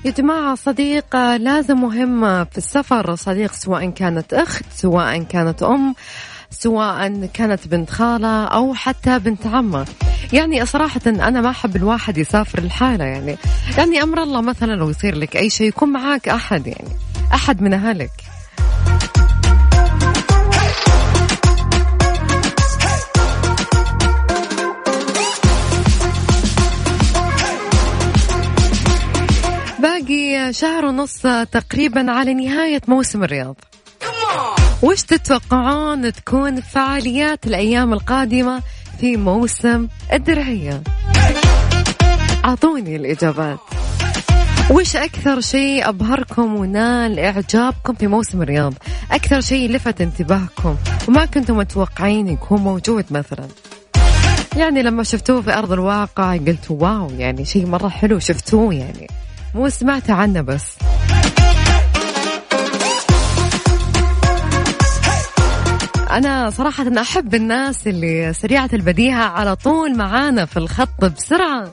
يا 0.09 0.13
جماعة 0.13 0.55
صديق 0.55 1.17
لازم 1.17 1.77
مهم 1.77 2.45
في 2.45 2.59
السفر. 2.59 3.15
صديق 3.15 3.53
سواء 3.53 3.91
كانت 3.91 4.35
أخت 4.35 4.65
سواء 4.75 5.23
كانت 5.23 5.63
أم 5.63 5.95
سواء 6.51 7.27
كانت 7.35 7.69
بنت 7.69 7.91
خالة 7.91 8.45
أو 8.45 8.75
حتى 8.75 9.19
بنت 9.19 9.47
عمة. 9.47 9.87
يعني 10.33 10.67
صراحة 10.67 11.01
أنا 11.07 11.41
ما 11.41 11.51
أحب 11.51 11.77
الواحد 11.77 12.19
يسافر 12.19 12.63
لحالة 12.63 13.05
يعني. 13.05 13.37
يعني 13.79 14.03
أمر 14.03 14.23
الله 14.23 14.41
مثلا 14.41 14.73
لو 14.73 14.91
يصير 14.91 15.15
لك 15.15 15.37
أي 15.37 15.51
شيء 15.51 15.69
يكون 15.69 15.89
معاك 15.93 16.29
أحد 16.29 16.67
يعني. 16.67 16.91
أحد 17.35 17.63
من 17.63 17.75
أهلك. 17.75 18.11
شهر 30.51 30.85
ونص 30.85 31.23
تقريبا 31.53 32.11
على 32.11 32.35
نهاية 32.35 32.81
موسم 32.89 33.25
الرياض. 33.25 33.57
وش 34.83 35.03
تتوقعون 35.03 36.13
تكون 36.13 36.61
فعاليات 36.61 37.47
الأيام 37.47 37.93
القادمة 37.93 38.63
في 39.01 39.17
موسم 39.17 39.89
الدرعية؟ 40.13 40.83
أعطوني 42.45 42.97
الإجابات. 42.97 43.59
وش 44.71 44.97
أكثر 44.97 45.41
شيء 45.41 45.89
أبهركم 45.89 46.57
ونال 46.57 47.19
إعجابكم 47.19 47.95
في 47.95 48.07
موسم 48.07 48.43
الرياض؟ 48.43 48.75
أكثر 49.13 49.41
شيء 49.41 49.71
لفت 49.71 50.01
انتباهكم 50.01 50.77
وما 51.09 51.25
كنتم 51.25 51.57
متوقعين 51.57 52.29
يكون 52.29 52.61
موجود 52.61 53.05
مثلا؟ 53.11 53.49
يعني 54.57 54.83
لما 54.83 55.03
شفتوه 55.03 55.43
في 55.43 55.55
أرض 55.55 55.73
الواقع 55.73 56.37
قلتوا 56.37 56.77
واو 56.81 57.11
يعني 57.19 57.45
شيء 57.45 57.67
مرة 57.67 57.89
حلو 57.89 58.19
شفتوه 58.19 58.75
يعني. 58.75 59.07
مو 59.59 59.69
سمعت 59.69 60.11
عنه 60.11 60.41
بس. 60.41 60.65
أنا 66.11 66.51
صراحة 66.51 67.01
أحب 67.01 67.35
الناس 67.35 67.87
اللي 67.87 68.33
سريعة 68.33 68.71
البديهة 68.73 69.23
على 69.25 69.57
طول 69.57 69.97
معانا 69.97 70.45
في 70.45 70.57
الخط 70.57 71.05
بسرعة. 71.05 71.71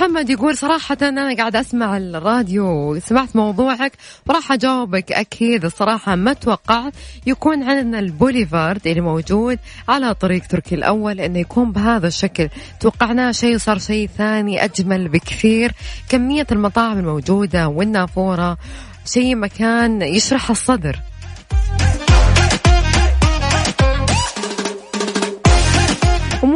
محمد 0.00 0.30
يقول 0.30 0.56
صراحة 0.56 0.96
أنا 1.02 1.36
قاعد 1.36 1.56
أسمع 1.56 1.96
الراديو 1.96 2.64
وسمعت 2.66 3.36
موضوعك 3.36 3.92
وراح 4.26 4.52
أجاوبك 4.52 5.12
أكيد. 5.12 5.64
الصراحة 5.64 6.14
ما 6.14 6.32
توقعت 6.32 6.92
يكون 7.26 7.62
عندنا 7.62 7.98
البوليفارد 7.98 8.86
اللي 8.86 9.00
موجود 9.00 9.58
على 9.88 10.14
طريق 10.14 10.46
تركي 10.46 10.74
الأول 10.74 11.20
إنه 11.20 11.38
يكون 11.38 11.72
بهذا 11.72 12.06
الشكل. 12.06 12.48
توقعناه 12.80 13.32
شيء 13.32 13.58
صار 13.58 13.78
شيء 13.78 14.08
ثاني 14.18 14.64
أجمل 14.64 15.08
بكثير. 15.08 15.72
كمية 16.08 16.46
المطاعم 16.52 16.98
الموجودة 16.98 17.68
والنافورة 17.68 18.58
شيء 19.06 19.36
مكان 19.36 20.02
يشرح 20.02 20.50
الصدر. 20.50 21.09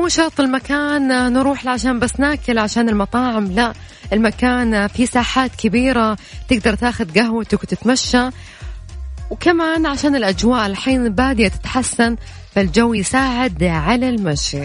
ومو 0.04 0.08
شرط 0.08 0.40
المكان 0.40 1.32
نروح 1.32 1.68
عشان 1.68 1.98
بس 1.98 2.20
ناكل 2.20 2.58
عشان 2.58 2.88
المطاعم. 2.88 3.52
لا 3.52 3.72
المكان 4.12 4.86
في 4.86 5.06
ساحات 5.06 5.50
كبيرة 5.56 6.16
تقدر 6.48 6.74
تاخذ 6.74 7.14
قهوتك 7.14 7.62
وتتمشى. 7.62 8.28
وكمان 9.30 9.86
عشان 9.86 10.16
الأجواء 10.16 10.66
الحين 10.66 11.08
بادية 11.08 11.48
تتحسن 11.48 12.16
فالجو 12.54 12.94
يساعد 12.94 13.64
على 13.64 14.08
المشي. 14.08 14.64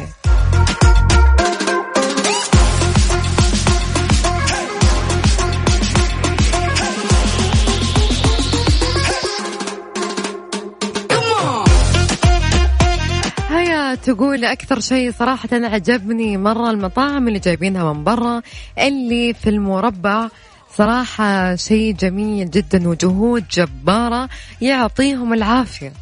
تقول 14.10 14.46
أكثر 14.46 14.80
شيء 14.80 15.12
صراحة 15.12 15.50
عجبني 15.54 16.38
مرة 16.38 16.70
المطاعم 16.70 17.28
اللي 17.28 17.40
جايبينها 17.40 17.94
من 17.94 18.04
برا 18.04 18.42
اللي 18.80 19.34
في 19.34 19.50
المربع 19.50 20.30
صراحة 20.78 21.56
شيء 21.56 21.94
جميل 21.94 22.52
جدا 22.52 22.90
وجهود 22.90 23.48
جبارة 23.48 24.30
يعطيهم 24.62 25.34
العافية. 25.34 25.94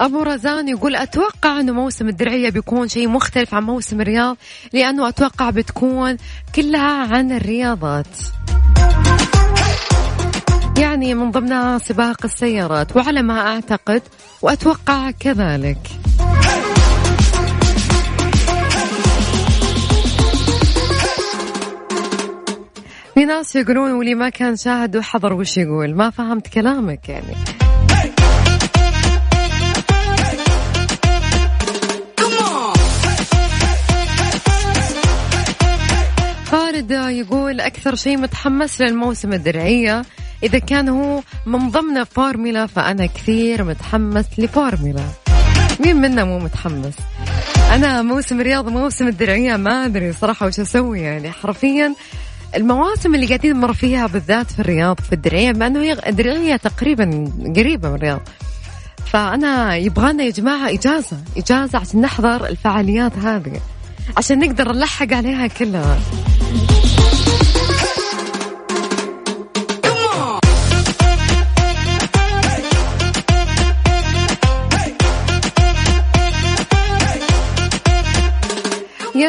أبو 0.00 0.22
رزان 0.22 0.68
يقول 0.68 0.96
أتوقع 0.96 1.60
أنه 1.60 1.72
موسم 1.72 2.08
الدرعية 2.08 2.50
بيكون 2.50 2.88
شيء 2.88 3.08
مختلف 3.08 3.54
عن 3.54 3.62
موسم 3.62 4.00
الرياض 4.00 4.36
لأنه 4.72 5.08
أتوقع 5.08 5.50
بتكون 5.50 6.16
كلها 6.54 7.06
عن 7.14 7.32
الرياضات. 7.32 8.06
يعني 10.78 11.14
من 11.14 11.30
ضمنها 11.30 11.78
سباق 11.78 12.24
السيارات 12.24 12.96
وعلى 12.96 13.22
ما 13.22 13.40
أعتقد 13.40 14.02
وأتوقع 14.42 15.10
كذلك. 15.10 15.78
في 23.14 23.24
ناس 23.24 23.56
يقولون 23.56 23.92
ولي 23.92 24.14
ما 24.14 24.28
كان 24.28 24.56
شاهد 24.56 24.96
وحضر 24.96 25.32
وش 25.32 25.56
يقول؟ 25.56 25.94
ما 25.94 26.10
فهمت 26.10 26.48
كلامك 26.48 27.08
يعني. 27.08 27.34
خالد 36.46 36.90
يقول 36.90 37.60
أكثر 37.60 37.94
شيء 37.94 38.16
متحمس 38.18 38.80
للموسم 38.80 39.32
الدرعية 39.32 40.02
إذا 40.42 40.58
كان 40.58 40.88
هو 40.88 41.20
من 41.46 41.70
ضمن 41.70 42.04
فورميلا 42.04 42.66
فأنا 42.66 43.06
كثير 43.06 43.64
متحمس 43.64 44.24
لفورميلا. 44.38 45.04
مين 45.80 45.96
منا 45.96 46.24
مو 46.24 46.38
متحمس؟ 46.38 46.94
أنا 47.72 48.02
موسم 48.02 48.40
الرياض 48.40 48.68
موسم 48.68 49.08
الدرعية 49.08 49.56
ما 49.56 49.84
أدري 49.84 50.12
صراحة 50.12 50.46
وش 50.46 50.60
أسوي 50.60 51.00
يعني. 51.00 51.30
حرفيا 51.30 51.94
المواسم 52.56 53.14
اللي 53.14 53.26
قاعدين 53.26 53.56
نمر 53.56 53.72
فيها 53.72 54.06
بالذات 54.06 54.50
في 54.50 54.58
الرياض 54.58 55.00
في 55.00 55.12
الدرعية 55.12 55.52
مع 55.52 55.66
أنه 55.66 55.82
هي 55.82 55.92
الدرعية 56.06 56.56
تقريبا 56.56 57.32
قريبة 57.56 57.88
من 57.88 57.94
الرياض. 57.94 58.20
فأنا 59.06 59.76
يبغانا 59.76 60.24
يا 60.24 60.30
جماعة 60.30 60.70
إجازة 60.70 61.16
إجازة 61.36 61.78
عشان 61.78 62.00
نحضر 62.00 62.46
الفعاليات 62.46 63.18
هذه 63.18 63.60
عشان 64.16 64.38
نقدر 64.38 64.72
نلحق 64.72 65.12
عليها 65.12 65.46
كلها. 65.46 65.98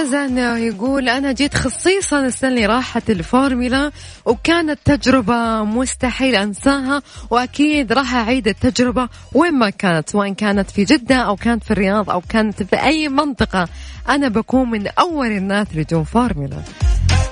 يزن 0.06 0.38
يقول 0.38 1.10
أنا 1.10 1.32
جيت 1.32 1.54
خصيصا 1.56 2.20
السنة 2.20 2.50
اللي 2.50 2.66
راحت 2.66 3.10
الفورمولا 3.10 3.92
وكانت 4.26 4.80
تجربة 4.86 5.64
مستحيل 5.64 6.36
أنساها 6.36 7.02
وأكيد 7.30 7.94
راح 7.94 8.16
أعيد 8.16 8.48
التجربة 8.48 9.10
وين 9.34 9.54
ما 9.54 9.70
كانت 9.70 10.10
سواء 10.10 10.34
كانت 10.34 10.72
في 10.72 10.84
جدة 10.84 11.16
أو 11.16 11.36
كانت 11.36 11.64
في 11.64 11.72
الرياض 11.72 12.10
أو 12.10 12.22
كانت 12.30 12.64
في 12.64 12.76
أي 12.84 13.10
منطقة. 13.10 13.68
أنا 14.10 14.28
بكون 14.28 14.70
من 14.72 14.88
أول 14.88 15.28
الناس 15.28 15.68
اللي 15.72 15.82
يجون 15.82 16.04
فورمولا 16.04 16.58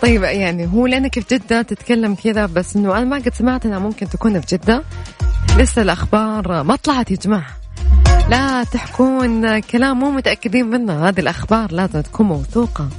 طيب 0.02 0.24
يعني 0.24 0.68
هو 0.74 0.88
لأنك 0.88 1.20
في 1.20 1.36
جدة 1.36 1.62
تتكلم 1.62 2.16
كذا 2.16 2.46
بس 2.46 2.76
إنه 2.76 2.98
أنا 2.98 3.06
ما 3.06 3.16
قد 3.16 3.34
سمعت 3.34 3.66
إنها 3.66 3.80
ممكن 3.80 4.10
تكون 4.10 4.42
في 4.42 4.58
جدة. 4.58 4.84
لسه 5.58 5.82
الأخبار 5.82 6.64
ما 6.64 6.76
طلعت 6.76 7.12
يا 7.12 7.16
جماعة. 7.16 7.63
لا 8.30 8.64
تحكون 8.64 9.60
كلام 9.60 10.00
مو 10.00 10.12
متأكدين 10.12 10.66
منه. 10.66 11.08
هذه 11.10 11.20
الأخبار 11.20 11.72
لازم 11.72 12.02
تكون 12.02 12.26
موثوقة. 12.28 12.90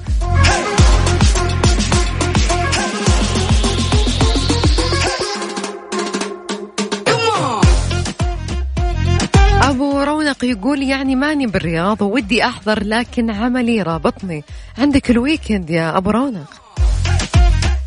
أبو 9.63 10.03
رونق 10.03 10.45
يقول 10.45 10.83
يعني 10.83 11.17
ماني 11.17 11.47
بالرياض 11.47 12.03
وودي 12.03 12.45
أحضر 12.45 12.85
لكن 12.85 13.31
عملي 13.31 13.83
رابطني. 13.83 14.45
عندك 14.79 15.11
الويكند 15.11 15.71
يا 15.71 15.97
أبو 15.97 16.11
رونق. 16.11 16.51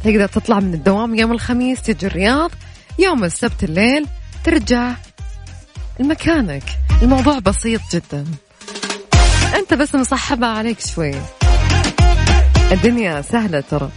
تقدر 0.04 0.28
تطلع 0.28 0.60
من 0.60 0.74
الدوام 0.74 1.16
يوم 1.16 1.32
الخميس 1.32 1.82
تجي 1.82 2.08
الرياض. 2.08 2.52
يوم 3.00 3.24
السبت 3.24 3.64
الليل 3.64 4.06
ترجع 4.44 4.94
لمكانك. 6.00 6.64
الموضوع 7.02 7.40
بسيط 7.40 7.82
جدا. 7.94 8.26
أنت 9.56 9.74
بس 9.74 9.96
مصحبة 9.96 10.48
عليك 10.48 10.80
شوي. 10.80 11.14
الدنيا 12.72 13.22
سهلة 13.22 13.60
ترى. 13.60 13.90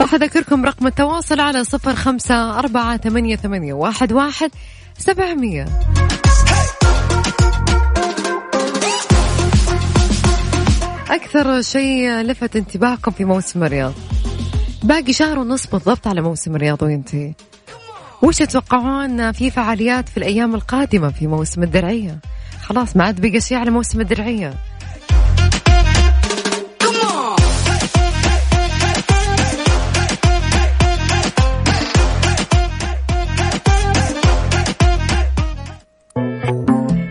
راح 0.00 0.14
أذكركم 0.14 0.64
رقم 0.64 0.86
التواصل 0.86 1.40
على 1.40 1.64
صفر 1.64 1.94
خمسة 1.94 2.58
أربعة 2.58 2.96
ثمانية, 2.96 3.36
ثمانية 3.36 3.72
واحد, 3.72 4.12
واحد 4.12 4.50
سبعمية. 4.98 5.66
أكثر 11.10 11.62
شيء 11.62 12.10
لفت 12.10 12.56
انتباهكم 12.56 13.10
في 13.10 13.24
موسم 13.24 13.64
الرياض. 13.64 13.92
باقي 14.82 15.12
شهر 15.12 15.38
ونص 15.38 15.66
بالضبط 15.66 16.06
على 16.06 16.20
موسم 16.20 16.56
الرياض 16.56 16.82
وينتهي. 16.82 17.32
وش 18.22 18.36
تتوقعون 18.36 19.32
في 19.32 19.50
فعاليات 19.50 20.08
في 20.08 20.16
الأيام 20.16 20.54
القادمة 20.54 21.08
في 21.08 21.26
موسم 21.26 21.62
الدرعية؟ 21.62 22.18
خلاص 22.62 22.96
ما 22.96 23.04
عاد 23.04 23.20
بقى 23.20 23.40
شيء 23.40 23.58
على 23.58 23.70
موسم 23.70 24.00
الدرعية. 24.00 24.54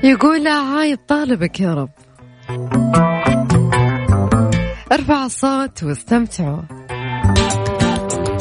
يقول 0.03 0.47
هاي 0.47 0.95
طالبك 0.95 1.59
يا 1.59 1.73
رب. 1.73 1.89
ارفع 4.91 5.25
الصوت 5.25 5.83
واستمتعوا. 5.83 6.61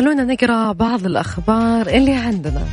خلونا 0.00 0.24
نقرأ 0.24 0.72
بعض 0.72 1.06
الأخبار 1.06 1.86
اللي 1.86 2.14
عندنا. 2.14 2.64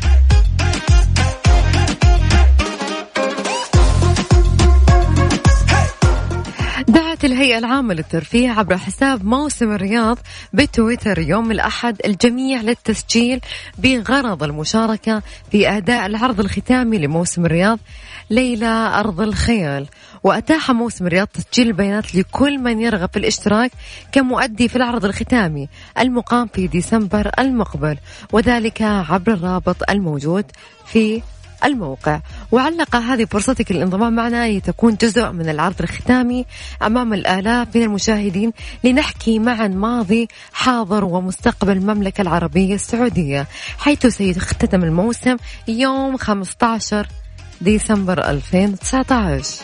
دعت 7.17 7.25
الهيئة 7.25 7.57
العامة 7.57 7.93
للترفيه 7.93 8.49
عبر 8.49 8.77
حساب 8.77 9.25
موسم 9.25 9.71
الرياض 9.71 10.17
بتويتر. 10.53 11.19
يوم 11.19 11.51
الأحد 11.51 11.97
الجميع 12.05 12.61
للتسجيل 12.61 13.39
بغرض 13.77 14.43
المشاركة 14.43 15.21
في 15.51 15.69
أداء 15.69 16.05
العرض 16.05 16.39
الختامي 16.39 16.97
لموسم 16.97 17.45
الرياض 17.45 17.79
ليلة 18.29 18.99
أرض 18.99 19.21
الخيال 19.21 19.87
وأتاح 20.23 20.71
موسم 20.71 21.07
الرياض 21.07 21.27
تسجيل 21.27 21.67
البيانات 21.67 22.15
لكل 22.15 22.57
من 22.57 22.81
يرغب 22.81 23.09
في 23.09 23.19
الاشتراك 23.19 23.71
كمؤدي 24.11 24.67
في 24.67 24.75
العرض 24.75 25.05
الختامي 25.05 25.69
المقام 25.99 26.47
في 26.53 26.67
ديسمبر 26.67 27.31
المقبل 27.39 27.97
وذلك 28.31 28.81
عبر 28.81 29.33
الرابط 29.33 29.89
الموجود 29.89 30.45
في 30.85 31.21
الموقع. 31.63 32.19
وعلق 32.51 32.95
هذه 32.95 33.25
فرصتك 33.25 33.71
للانضمام 33.71 34.15
معنا 34.15 34.49
لتكون 34.49 34.95
جزء 35.01 35.31
من 35.31 35.49
العرض 35.49 35.81
الختامي 35.81 36.45
أمام 36.83 37.13
الآلاف 37.13 37.75
من 37.75 37.83
المشاهدين 37.83 38.53
لنحكي 38.83 39.39
معا 39.39 39.67
ماضي 39.67 40.27
حاضر 40.53 41.05
ومستقبل 41.05 41.77
المملكة 41.77 42.21
العربية 42.21 42.75
السعودية 42.75 43.47
حيث 43.77 44.05
سيختتم 44.05 44.83
الموسم 44.83 45.37
يوم 45.67 46.17
15 46.17 47.07
ديسمبر 47.61 48.29
2019 48.29 49.63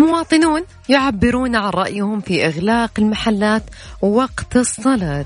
مواطنون 0.00 0.62
يعبرون 0.88 1.56
عن 1.56 1.70
رأيهم 1.70 2.20
في 2.20 2.46
إغلاق 2.46 2.90
المحلات 2.98 3.62
وقت 4.02 4.56
الصلاة. 4.56 5.24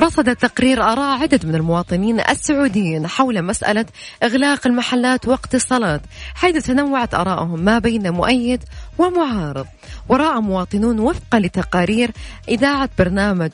رصد 0.00 0.36
تقرير 0.36 0.82
آراء 0.82 1.22
عدد 1.22 1.46
من 1.46 1.54
المواطنين 1.54 2.20
السعوديين 2.20 3.06
حول 3.06 3.42
مسألة 3.42 3.86
إغلاق 4.22 4.66
المحلات 4.66 5.28
وقت 5.28 5.54
الصلاة 5.54 6.00
حيث 6.34 6.66
تنوعت 6.66 7.14
آراءهم 7.14 7.60
ما 7.60 7.78
بين 7.78 8.10
مؤيد 8.10 8.62
ومعارض. 8.98 9.66
ورأى 10.08 10.40
مواطنون 10.40 11.00
وفقا 11.00 11.40
لتقارير 11.40 12.10
إذاعة 12.48 12.90
برنامج 12.98 13.50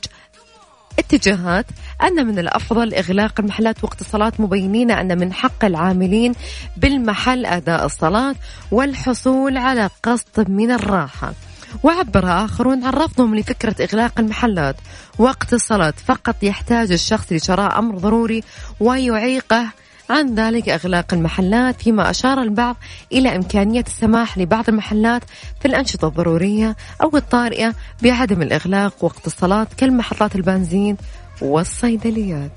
اتجاهات 0.99 1.65
أن 2.03 2.27
من 2.27 2.39
الأفضل 2.39 2.93
إغلاق 2.93 3.39
المحلات 3.39 3.83
وقت 3.83 4.01
الصلاة 4.01 4.33
مبينين 4.39 4.91
أن 4.91 5.19
من 5.19 5.33
حق 5.33 5.65
العاملين 5.65 6.33
بالمحل 6.77 7.45
أداء 7.45 7.85
الصلاة 7.85 8.35
والحصول 8.71 9.57
على 9.57 9.89
قسط 10.03 10.39
من 10.39 10.71
الراحة. 10.71 11.33
وعبر 11.83 12.45
آخرون 12.45 12.83
عن 12.83 12.93
رفضهم 12.93 13.35
لفكرة 13.35 13.75
إغلاق 13.83 14.19
المحلات 14.19 14.75
وقت 15.19 15.53
الصلاة. 15.53 15.93
فقط 16.05 16.43
يحتاج 16.43 16.91
الشخص 16.91 17.31
لشراء 17.31 17.79
أمر 17.79 17.97
ضروري 17.97 18.43
ويعيقه 18.79 19.67
عن 20.09 20.35
ذلك 20.35 20.69
إغلاق 20.69 21.13
المحلات 21.13 21.81
فيما 21.81 22.09
أشار 22.09 22.41
البعض 22.41 22.75
إلى 23.11 23.35
إمكانية 23.35 23.83
السماح 23.87 24.37
لبعض 24.37 24.69
المحلات 24.69 25.23
في 25.59 25.67
الأنشطة 25.67 26.07
الضرورية 26.07 26.75
أو 27.01 27.17
الطارئة 27.17 27.73
بعدم 28.03 28.41
الإغلاق 28.41 29.03
وقت 29.03 29.27
الصلاة 29.27 29.67
كالمحطات 29.77 30.35
البنزين 30.35 30.97
والصيدليات. 31.41 32.51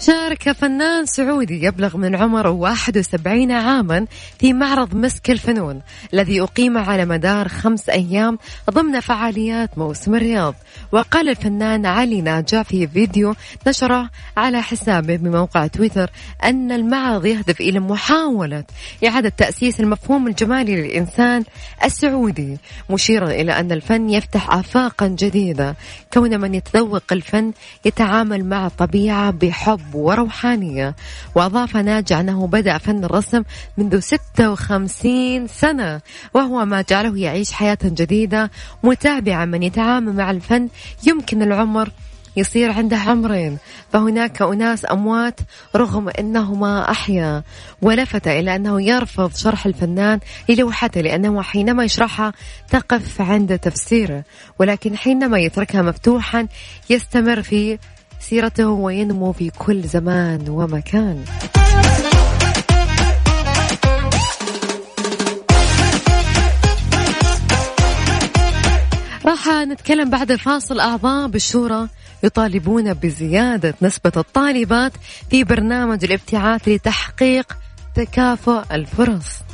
شارك 0.00 0.52
فنان 0.52 1.06
سعودي 1.06 1.64
يبلغ 1.64 1.96
من 1.96 2.16
عمر 2.16 2.46
71 2.46 3.50
عاما 3.50 4.06
في 4.38 4.52
معرض 4.52 4.94
مسك 4.94 5.30
الفنون 5.30 5.80
الذي 6.14 6.40
أقيم 6.40 6.78
على 6.78 7.04
مدار 7.04 7.48
خمس 7.48 7.88
أيام 7.88 8.38
ضمن 8.70 9.00
فعاليات 9.00 9.78
موسم 9.78 10.14
الرياض. 10.14 10.54
وقال 10.92 11.28
الفنان 11.28 11.86
علي 11.86 12.22
ناجع 12.22 12.62
في 12.62 12.86
فيديو 12.86 13.34
نشره 13.66 14.10
على 14.36 14.62
حسابه 14.62 15.16
بموقع 15.16 15.66
تويتر 15.66 16.10
أن 16.44 16.72
المعرض 16.72 17.26
يهدف 17.26 17.60
إلى 17.60 17.80
محاولة 17.80 18.64
إعادة 19.06 19.28
تأسيس 19.28 19.80
المفهوم 19.80 20.26
الجمالي 20.26 20.76
للإنسان 20.76 21.44
السعودي 21.84 22.58
مشيرا 22.90 23.30
إلى 23.30 23.52
أن 23.52 23.72
الفن 23.72 24.10
يفتح 24.10 24.50
آفاقا 24.50 25.06
جديدة. 25.06 25.76
كون 26.12 26.40
من 26.40 26.54
يتذوق 26.54 27.12
الفن 27.12 27.52
يتعامل 27.84 28.44
مع 28.44 28.66
الطبيعة 28.66 29.30
بحب 29.30 29.89
وروحانية. 29.94 30.96
وأضاف 31.34 31.76
ناجع 31.76 32.20
أنه 32.20 32.46
بدأ 32.46 32.78
فن 32.78 33.04
الرسم 33.04 33.42
منذ 33.78 33.98
56 33.98 35.46
سنة 35.46 36.00
وهو 36.34 36.64
ما 36.64 36.84
جعله 36.90 37.18
يعيش 37.18 37.52
حياة 37.52 37.78
جديدة 37.84 38.50
متابعا 38.82 39.44
من 39.44 39.62
يتعامل 39.62 40.12
مع 40.12 40.30
الفن 40.30 40.68
يمكن 41.06 41.42
العمر 41.42 41.90
يصير 42.36 42.72
عنده 42.72 42.96
عمرين. 42.96 43.58
فهناك 43.92 44.42
أناس 44.42 44.86
أموات 44.90 45.40
رغم 45.76 46.08
أنهما 46.18 46.90
أحيا. 46.90 47.42
ولفت 47.82 48.28
إلى 48.28 48.56
أنه 48.56 48.82
يرفض 48.82 49.34
شرح 49.34 49.66
الفنان 49.66 50.20
للوحته 50.48 51.00
لأنه 51.00 51.42
حينما 51.42 51.84
يشرحها 51.84 52.32
تقف 52.70 53.20
عند 53.20 53.58
تفسيره. 53.58 54.24
ولكن 54.58 54.96
حينما 54.96 55.38
يتركها 55.38 55.82
مفتوحا 55.82 56.48
يستمر 56.90 57.42
في 57.42 57.78
سيرته 58.20 58.68
وينمو 58.68 59.32
في 59.32 59.50
كل 59.58 59.82
زمان 59.82 60.48
ومكان. 60.48 61.24
راح 69.26 69.48
نتكلم 69.48 70.10
بعد 70.10 70.34
فاصل 70.34 70.80
أعضاء 70.80 71.28
بالشورى 71.28 71.88
يطالبون 72.22 72.94
بزيادة 72.94 73.74
نسبة 73.82 74.12
الطالبات 74.16 74.92
في 75.30 75.44
برنامج 75.44 76.04
الابتعاث 76.04 76.68
لتحقيق 76.68 77.56
تكافؤ 77.94 78.62
الفرص. 78.72 79.49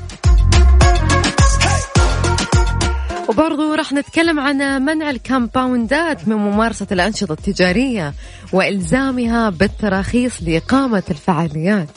وبرضو 3.29 3.75
راح 3.75 3.93
نتكلم 3.93 4.41
عن 4.41 4.83
منع 4.83 5.11
الكامباوندات 5.11 6.29
من 6.29 6.37
ممارسة 6.37 6.87
الأنشطة 6.93 7.33
التجارية 7.33 8.15
وإلزامها 8.53 9.51
بالتراخيص 9.51 10.43
لإقامة 10.43 11.03
الفعاليات. 11.11 11.89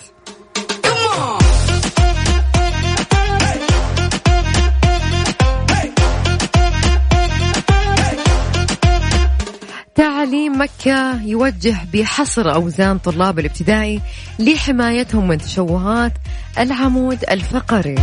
تعليم 9.95 10.61
مكة 10.61 11.23
يوجه 11.23 11.75
بحصر 11.93 12.53
أوزان 12.53 12.97
طلاب 12.97 13.39
الابتدائي 13.39 14.01
لحمايتهم 14.39 15.27
من 15.27 15.37
تشوهات 15.37 16.13
العمود 16.59 17.23
الفقري. 17.31 17.95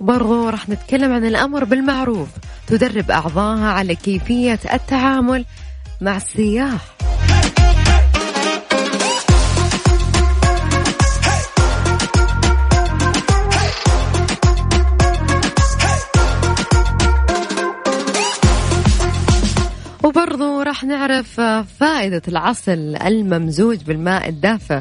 برضو 0.00 0.48
راح 0.48 0.68
نتكلم 0.68 1.12
عن 1.12 1.24
الأمر 1.24 1.64
بالمعروف. 1.64 2.28
تدرب 2.66 3.10
أعضائها 3.10 3.68
على 3.68 3.94
كيفية 3.94 4.58
التعامل 4.72 5.44
مع 6.00 6.16
السياح. 6.16 6.96
وبرضو 20.04 20.62
راح 20.62 20.84
نعرف 20.84 21.40
فائدة 21.80 22.22
العسل 22.28 22.96
الممزوج 22.96 23.82
بالماء 23.82 24.28
الدافئ. 24.28 24.80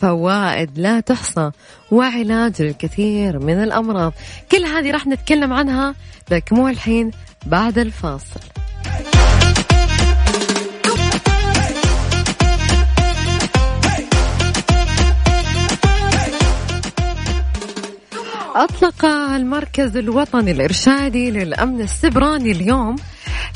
فوائد 0.00 0.78
لا 0.78 1.00
تحصى 1.00 1.50
وعلاج 1.90 2.62
للكثير 2.62 3.38
من 3.38 3.62
الأمراض. 3.62 4.12
كل 4.52 4.64
هذه 4.64 4.90
راح 4.90 5.06
نتكلم 5.06 5.52
عنها 5.52 5.94
لكن 6.30 6.56
مو 6.56 6.68
الحين 6.68 7.10
بعد 7.46 7.78
الفاصل. 7.78 8.40
أطلق 18.54 19.04
المركز 19.04 19.96
الوطني 19.96 20.50
الإرشادي 20.50 21.30
للأمن 21.30 21.80
السبراني 21.80 22.52
اليوم 22.52 22.96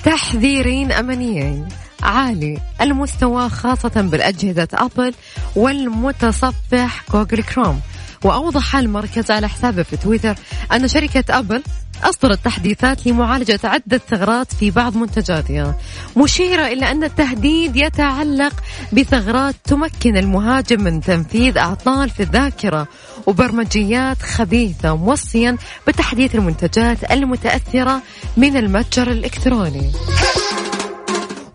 تحذيرين 0.04 0.92
أمنيين. 0.92 1.68
عالي 2.02 2.58
المستوى 2.80 3.48
خاصة 3.48 4.00
بالأجهزة 4.00 4.68
أبل 4.74 5.14
والمتصفح 5.56 7.04
جوجل 7.12 7.42
كروم. 7.42 7.80
وأوضح 8.24 8.76
المركز 8.76 9.30
على 9.30 9.48
حسابه 9.48 9.82
في 9.82 9.96
تويتر 9.96 10.34
أن 10.72 10.88
شركة 10.88 11.38
أبل 11.38 11.62
أصدرت 12.04 12.44
تحديثات 12.44 13.06
لمعالجة 13.06 13.60
عدة 13.64 14.00
ثغرات 14.10 14.52
في 14.52 14.70
بعض 14.70 14.96
منتجاتها. 14.96 15.74
مشيرة 16.16 16.66
إلى 16.66 16.90
أن 16.90 17.04
التهديد 17.04 17.76
يتعلق 17.76 18.52
بثغرات 18.92 19.54
تمكن 19.64 20.16
المهاجم 20.16 20.82
من 20.82 21.00
تنفيذ 21.00 21.58
أعطال 21.58 22.10
في 22.10 22.22
الذاكرة 22.22 22.88
وبرمجيات 23.26 24.22
خبيثة 24.22 24.96
موصيا 24.96 25.56
بتحديث 25.88 26.34
المنتجات 26.34 27.12
المتأثرة 27.12 28.02
من 28.36 28.56
المتجر 28.56 29.10
الإلكتروني. 29.10 29.92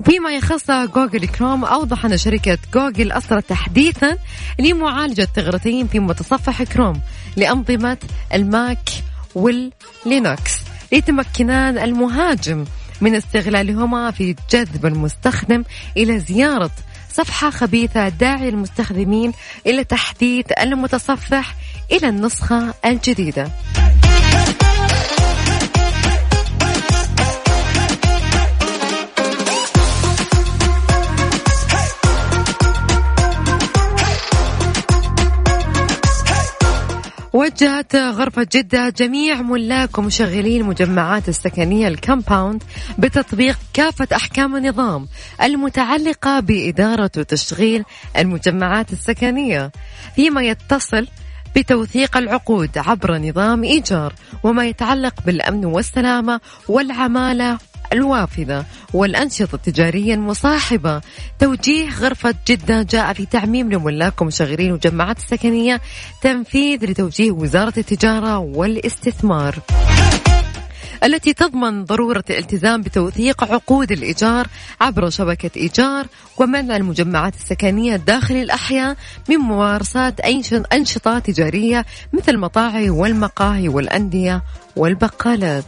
فيما 0.05 0.31
يخص 0.35 0.71
جوجل 0.71 1.27
كروم 1.27 1.65
أوضح 1.65 2.05
أن 2.05 2.17
شركة 2.17 2.57
جوجل 2.73 3.11
أصدرت 3.11 3.49
تحديثا 3.49 4.17
لمعالجة 4.59 5.27
ثغرتين 5.35 5.87
في 5.87 5.99
متصفح 5.99 6.63
كروم 6.63 7.01
لأنظمة 7.35 7.97
الماك 8.33 8.89
واللينكس 9.35 10.53
لتمكنان 10.91 11.77
المهاجم 11.77 12.65
من 13.01 13.15
استغلالهما 13.15 14.11
في 14.11 14.35
جذب 14.51 14.85
المستخدم 14.85 15.63
إلى 15.97 16.19
زيارة 16.19 16.71
صفحة 17.13 17.49
خبيثة 17.49 18.09
داعي 18.09 18.49
المستخدمين 18.49 19.33
إلى 19.67 19.83
تحديث 19.83 20.45
المتصفح 20.61 21.55
إلى 21.91 22.09
النسخة 22.09 22.73
الجديدة. 22.85 23.51
وجهت 37.33 37.95
غرفة 37.95 38.47
جدة 38.51 38.89
جميع 38.89 39.41
ملاك 39.41 39.97
ومشغلي 39.97 40.57
المجمعات 40.57 41.29
السكنية 41.29 41.87
الكامباوند 41.87 42.63
بتطبيق 42.97 43.57
كافة 43.73 44.07
أحكام 44.15 44.55
النظام 44.55 45.07
المتعلقة 45.43 46.39
بإدارة 46.39 47.11
وتشغيل 47.17 47.83
المجمعات 48.17 48.93
السكنية 48.93 49.71
فيما 50.15 50.41
يتصل 50.41 51.07
بتوثيق 51.55 52.17
العقود 52.17 52.77
عبر 52.77 53.17
نظام 53.17 53.63
إيجار 53.63 54.13
وما 54.43 54.65
يتعلق 54.65 55.13
بالأمن 55.25 55.65
والسلامة 55.65 56.39
والعمالة 56.67 57.57
الوافدة. 57.93 58.65
والأنشطة 58.93 59.55
التجارية 59.55 60.13
المصاحبة. 60.13 61.01
توجيه 61.39 61.89
غرفة 61.89 62.35
جدة 62.47 62.83
جاء 62.83 63.13
في 63.13 63.25
تعميم 63.25 63.71
لملاك 63.71 64.21
ومشغلين 64.21 64.69
المجمعات 64.69 65.17
السكنية. 65.17 65.81
تنفيذ 66.21 66.85
لتوجيه 66.85 67.31
وزارة 67.31 67.73
التجارة 67.77 68.37
والاستثمار. 68.37 69.59
التي 71.03 71.33
تضمن 71.33 71.85
ضرورة 71.85 72.23
الالتزام 72.29 72.81
بتوثيق 72.81 73.43
عقود 73.43 73.91
الإيجار 73.91 74.47
عبر 74.81 75.09
شبكة 75.09 75.51
إيجار 75.57 76.07
ومنع 76.37 76.75
المجمعات 76.75 77.35
السكنية 77.35 77.95
داخل 77.95 78.35
الأحياء 78.35 78.95
من 79.29 79.37
ممارسات 79.37 80.19
أي 80.19 80.41
أنشطة 80.73 81.19
تجارية 81.19 81.85
مثل 82.13 82.31
المطاعم 82.31 82.89
والمقاهي 82.89 83.67
والأندية 83.67 84.43
والبقالات. 84.75 85.65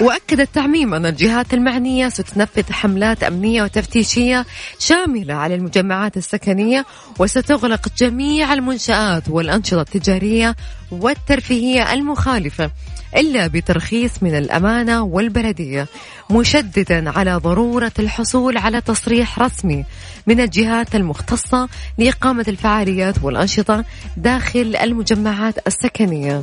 وأكد 0.00 0.40
التعميم 0.40 0.94
أن 0.94 1.06
الجهات 1.06 1.54
المعنية 1.54 2.08
ستنفذ 2.08 2.72
حملات 2.72 3.22
أمنية 3.22 3.62
وتفتيشية 3.62 4.46
شاملة 4.78 5.34
على 5.34 5.54
المجمعات 5.54 6.16
السكنية 6.16 6.86
وستغلق 7.18 7.88
جميع 7.98 8.52
المنشآت 8.52 9.28
والأنشطة 9.28 9.80
التجارية 9.80 10.56
والترفيهية 10.90 11.92
المخالفة 11.92 12.70
إلا 13.16 13.46
بترخيص 13.46 14.10
من 14.22 14.34
الأمانة 14.38 15.02
والبلدية 15.02 15.86
مشددا 16.30 17.10
على 17.10 17.34
ضرورة 17.34 17.92
الحصول 17.98 18.56
على 18.56 18.80
تصريح 18.80 19.38
رسمي 19.38 19.84
من 20.26 20.40
الجهات 20.40 20.94
المختصة 20.94 21.68
لإقامة 21.98 22.44
الفعاليات 22.48 23.14
والأنشطة 23.22 23.84
داخل 24.16 24.76
المجمعات 24.82 25.66
السكنية. 25.66 26.42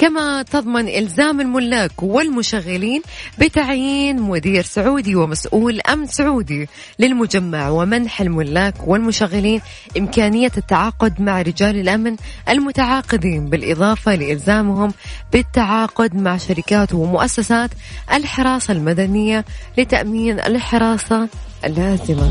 كما 0.00 0.42
تضمن 0.42 0.88
إلزام 0.88 1.40
الملاك 1.40 2.02
والمشغلين 2.02 3.02
بتعيين 3.38 4.22
مدير 4.22 4.62
سعودي 4.62 5.16
ومسؤول 5.16 5.80
أمن 5.80 6.06
سعودي 6.06 6.68
للمجمع 6.98 7.68
ومنح 7.68 8.20
الملاك 8.20 8.74
والمشغلين 8.86 9.60
إمكانية 9.98 10.52
التعاقد 10.56 11.20
مع 11.20 11.42
رجال 11.42 11.80
الأمن 11.80 12.16
المتعاقدين 12.48 13.46
بالإضافة 13.50 14.14
لإلزامهم 14.14 14.92
بالتعاقد 15.32 16.14
مع 16.14 16.36
شركات 16.36 16.94
ومؤسسات 16.94 17.70
الحراسة 18.12 18.72
المدنية 18.72 19.44
لتأمين 19.78 20.40
الحراسة 20.40 21.28
اللازمة. 21.64 22.30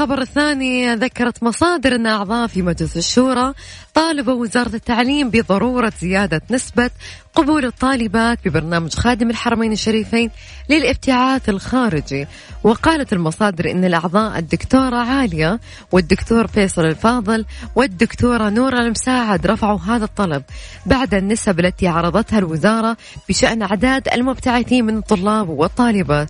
الخبر 0.00 0.22
الثاني 0.22 0.94
ذكرت 0.94 1.42
مصادر 1.42 1.94
أن 1.94 2.06
أعضاء 2.06 2.46
في 2.46 2.62
مجلس 2.62 2.96
الشورى. 2.96 3.54
طالبوا 3.94 4.34
وزارة 4.34 4.74
التعليم 4.74 5.30
بضرورة 5.30 5.92
زيادة 6.00 6.42
نسبة 6.50 6.90
قبول 7.34 7.64
الطالبات 7.64 8.38
ببرنامج 8.44 8.94
خادم 8.94 9.30
الحرمين 9.30 9.72
الشريفين 9.72 10.30
للابتعاث 10.68 11.48
الخارجي. 11.48 12.26
وقالت 12.64 13.12
المصادر 13.12 13.70
أن 13.70 13.84
الأعضاء 13.84 14.38
الدكتورة 14.38 14.96
عالية 14.96 15.60
والدكتور 15.92 16.46
فيصل 16.46 16.84
الفاضل 16.84 17.44
والدكتورة 17.74 18.48
نورة 18.48 18.78
المساعد 18.78 19.46
رفعوا 19.46 19.78
هذا 19.78 20.04
الطلب 20.04 20.42
بعد 20.86 21.14
النسب 21.14 21.60
التي 21.60 21.88
عرضتها 21.88 22.38
الوزارة 22.38 22.96
بشأن 23.28 23.62
أعداد 23.62 24.08
المبتعثين 24.08 24.84
من 24.84 24.98
الطلاب 24.98 25.48
والطالبات 25.48 26.28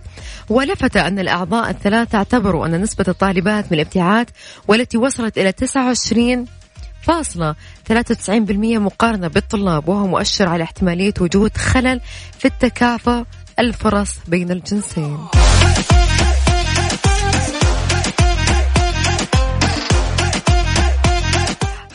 ولفت 0.49 0.97
أن 0.97 1.19
الأعضاء 1.19 1.69
الثلاثة 1.69 2.17
اعتبروا 2.17 2.65
أن 2.65 2.81
نسبة 2.81 3.05
الطالبات 3.07 3.65
من 3.65 3.73
الابتعاث 3.79 4.27
والتي 4.67 4.97
وصلت 4.97 5.37
إلى 5.37 5.51
29 5.51 6.45
فاصلة. 7.01 7.55
93% 7.85 8.79
مقارنة 8.79 9.27
بالطلاب 9.27 9.89
وهو 9.89 10.07
مؤشر 10.07 10.47
على 10.47 10.63
احتمالية 10.63 11.13
وجود 11.21 11.57
خلل 11.57 12.01
في 12.39 12.45
التكافؤ 12.45 13.23
الفرص 13.59 14.15
بين 14.27 14.51
الجنسين. 14.51 15.17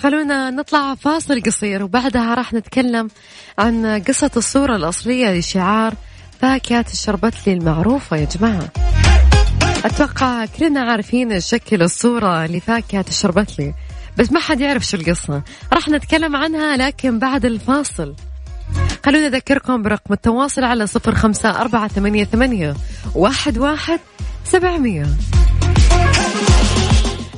خلونا 0.03 0.51
نطلع 0.51 0.95
فاصل 0.95 1.43
قصير 1.43 1.83
وبعدها 1.83 2.35
راح 2.35 2.53
نتكلم 2.53 3.09
عن 3.59 4.03
قصة 4.09 4.31
الصورة 4.37 4.77
الأصلية 4.77 5.39
لشعار 5.39 5.95
فاكهة 6.41 6.85
الشربت 6.93 7.35
لي 7.47 7.53
المعروفة 7.53 8.17
يا 8.17 8.25
جماعة. 8.25 8.69
أتوقع 9.85 10.47
كلنا 10.59 10.81
عارفين 10.81 11.41
شكل 11.41 11.83
الصورة 11.83 12.47
لفاكهة 12.47 13.05
الشربت 13.09 13.59
لي. 13.59 13.75
بس 14.19 14.33
ما 14.33 14.41
حد 14.41 14.61
يعرف 14.61 14.87
شو 14.87 14.97
القصة. 14.97 15.43
راح 15.73 15.89
نتكلم 15.89 16.37
عنها 16.37 16.77
لكن 16.77 17.19
بعد 17.19 17.45
الفاصل. 17.45 18.15
خلونا 19.07 19.27
أذكركم 19.27 19.83
برقم 19.83 20.13
التواصل 20.15 20.65
على 20.65 20.87
صفر 20.87 21.15
خمسة 21.15 21.61
أربعة 21.61 21.89
ثمانية, 21.89 22.25
ثمانية 22.25 22.75
واحد, 23.15 23.59
واحد 23.59 24.01
سبعمية. 24.45 25.07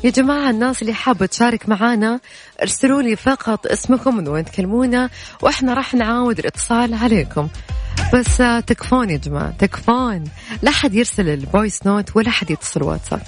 يا 0.04 0.10
جماعة 0.10 0.50
الناس 0.50 0.82
اللي 0.82 0.94
حابة 0.94 1.26
تشارك 1.26 1.68
معانا 1.68 2.20
ارسلوا 2.62 3.02
لي 3.02 3.16
فقط 3.16 3.66
اسمكم 3.66 4.16
من 4.16 4.28
وين 4.28 4.44
تكلمونا 4.44 5.10
وإحنا 5.42 5.74
راح 5.74 5.94
نعاود 5.94 6.38
الاتصال 6.38 6.94
عليكم. 6.94 7.48
بس 8.14 8.36
تكفون 8.66 9.10
يا 9.10 9.16
جماعة 9.16 9.50
تكفون. 9.50 10.24
لا 10.62 10.70
حد 10.70 10.94
يرسل 10.94 11.28
ال 11.28 11.38
voice 11.38 11.86
note 11.86 12.16
ولا 12.16 12.30
حد 12.30 12.50
يتصل 12.50 12.82
واتساب. 12.82 13.22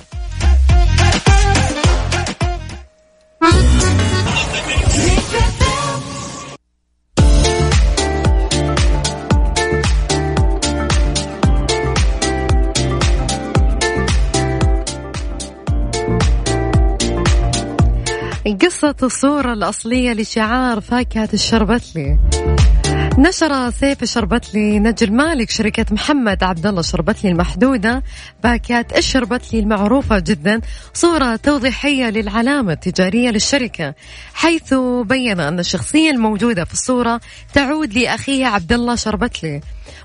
قصة 18.54 18.94
الصورة 19.02 19.52
الأصلية 19.52 20.12
لشعار 20.12 20.80
فاكهة 20.80 21.28
الشربتلي. 21.34 22.18
نشر 23.18 23.70
سيف 23.70 24.02
الشربتلي 24.02 24.78
نجل 24.78 25.12
مالك 25.12 25.50
شركة 25.50 25.86
محمد 25.90 26.42
عبد 26.44 26.66
الله 26.66 26.80
الشربتلي 26.80 27.30
المحدودة 27.30 28.02
باكات 28.44 28.98
الشربتلي 28.98 29.60
المعروفة 29.60 30.18
جدا 30.18 30.60
صورة 30.94 31.36
توضيحية 31.36 32.10
للعلامة 32.10 32.72
التجارية 32.72 33.30
للشركة 33.30 33.94
حيث 34.34 34.74
بين 35.04 35.40
أن 35.40 35.58
الشخصية 35.58 36.10
الموجودة 36.10 36.64
في 36.64 36.72
الصورة 36.72 37.20
تعود 37.54 37.94
لأخيه 37.94 38.46
عبد 38.46 38.72
الله 38.72 38.94
شربتلي. 38.94 39.60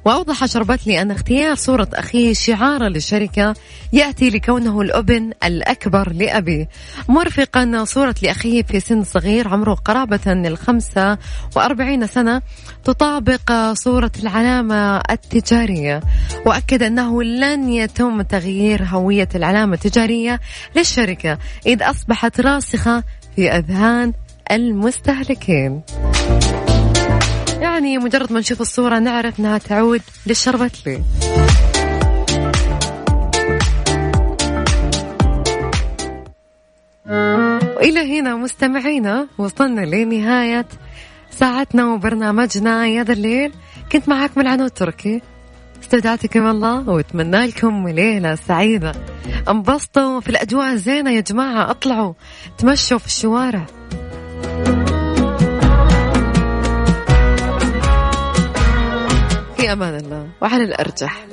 وأوضح 0.05 0.45
شربتلي 0.45 1.01
أن 1.01 1.11
اختيار 1.11 1.55
صورة 1.55 1.87
أخيه 1.93 2.33
شعارا 2.33 2.89
للشركة 2.89 3.53
يأتي 3.93 4.29
لكونه 4.29 4.81
الأبن 4.81 5.31
الأكبر 5.43 6.13
لأبي 6.13 6.67
مرفقا 7.09 7.83
صورة 7.85 8.15
لأخيه 8.23 8.63
في 8.63 8.79
سن 8.79 9.03
صغير 9.03 9.47
عمره 9.47 9.73
قرابة 9.73 10.19
الخمسة 10.27 11.17
وأربعين 11.55 12.07
سنة 12.07 12.41
تطابق 12.97 13.73
صورة 13.73 14.11
العلامة 14.23 14.97
التجارية 14.97 16.01
وأكد 16.45 16.83
أنه 16.83 17.23
لن 17.23 17.69
يتم 17.69 18.21
تغيير 18.21 18.83
هوية 18.83 19.29
العلامة 19.35 19.73
التجارية 19.73 20.39
للشركة 20.75 21.37
إذ 21.65 21.83
أصبحت 21.83 22.41
راسخة 22.41 23.03
في 23.35 23.51
أذهان 23.51 24.13
المستهلكين. 24.51 25.81
يعني 27.61 27.97
مجرد 27.97 28.33
ما 28.33 28.39
نشوف 28.39 28.61
الصورة 28.61 28.99
نعرف 28.99 29.39
أنها 29.39 29.57
تعود 29.57 30.01
للشربتلي 30.27 31.01
وإلى 37.75 38.19
هنا 38.19 38.35
مستمعينا 38.35 39.27
وصلنا 39.37 39.81
لنهاية 39.81 40.65
ساعتنا 41.39 41.93
وبرنامجنا. 41.93 42.87
يا 42.87 43.03
ذا 43.03 43.13
الليل. 43.13 43.51
كنت 43.91 44.09
معاكم 44.09 44.41
العنود 44.41 44.69
تركي 44.69 45.21
استودعتكم 45.83 46.47
الله 46.47 46.89
واتمنى 46.89 47.45
لكم 47.45 47.87
ليلة 47.87 48.35
سعيدة. 48.35 48.91
انبسطوا 49.49 50.19
في 50.19 50.29
الأجواء 50.29 50.73
الزينة 50.73 51.11
يا 51.11 51.21
جماعة. 51.21 51.71
اطلعوا 51.71 52.13
تمشوا 52.57 52.97
في 52.97 53.05
الشوارع. 53.05 53.65
في 59.57 59.73
أمان 59.73 59.95
الله 59.95 60.27
وعلى 60.41 60.63
الأرجح. 60.63 61.25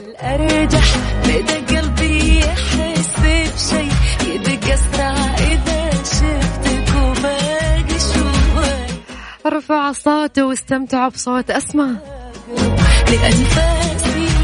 بدا 1.25 1.81
قلبي 1.81 2.39
يحس 2.39 3.11
بشي. 3.23 3.89
يدق 4.31 4.73
أسرع. 4.73 5.32
رفع 9.47 9.93
صوته 9.93 10.43
واستمتعوا 10.47 11.09
بصوت 11.09 11.51
أسماء. 11.51 11.95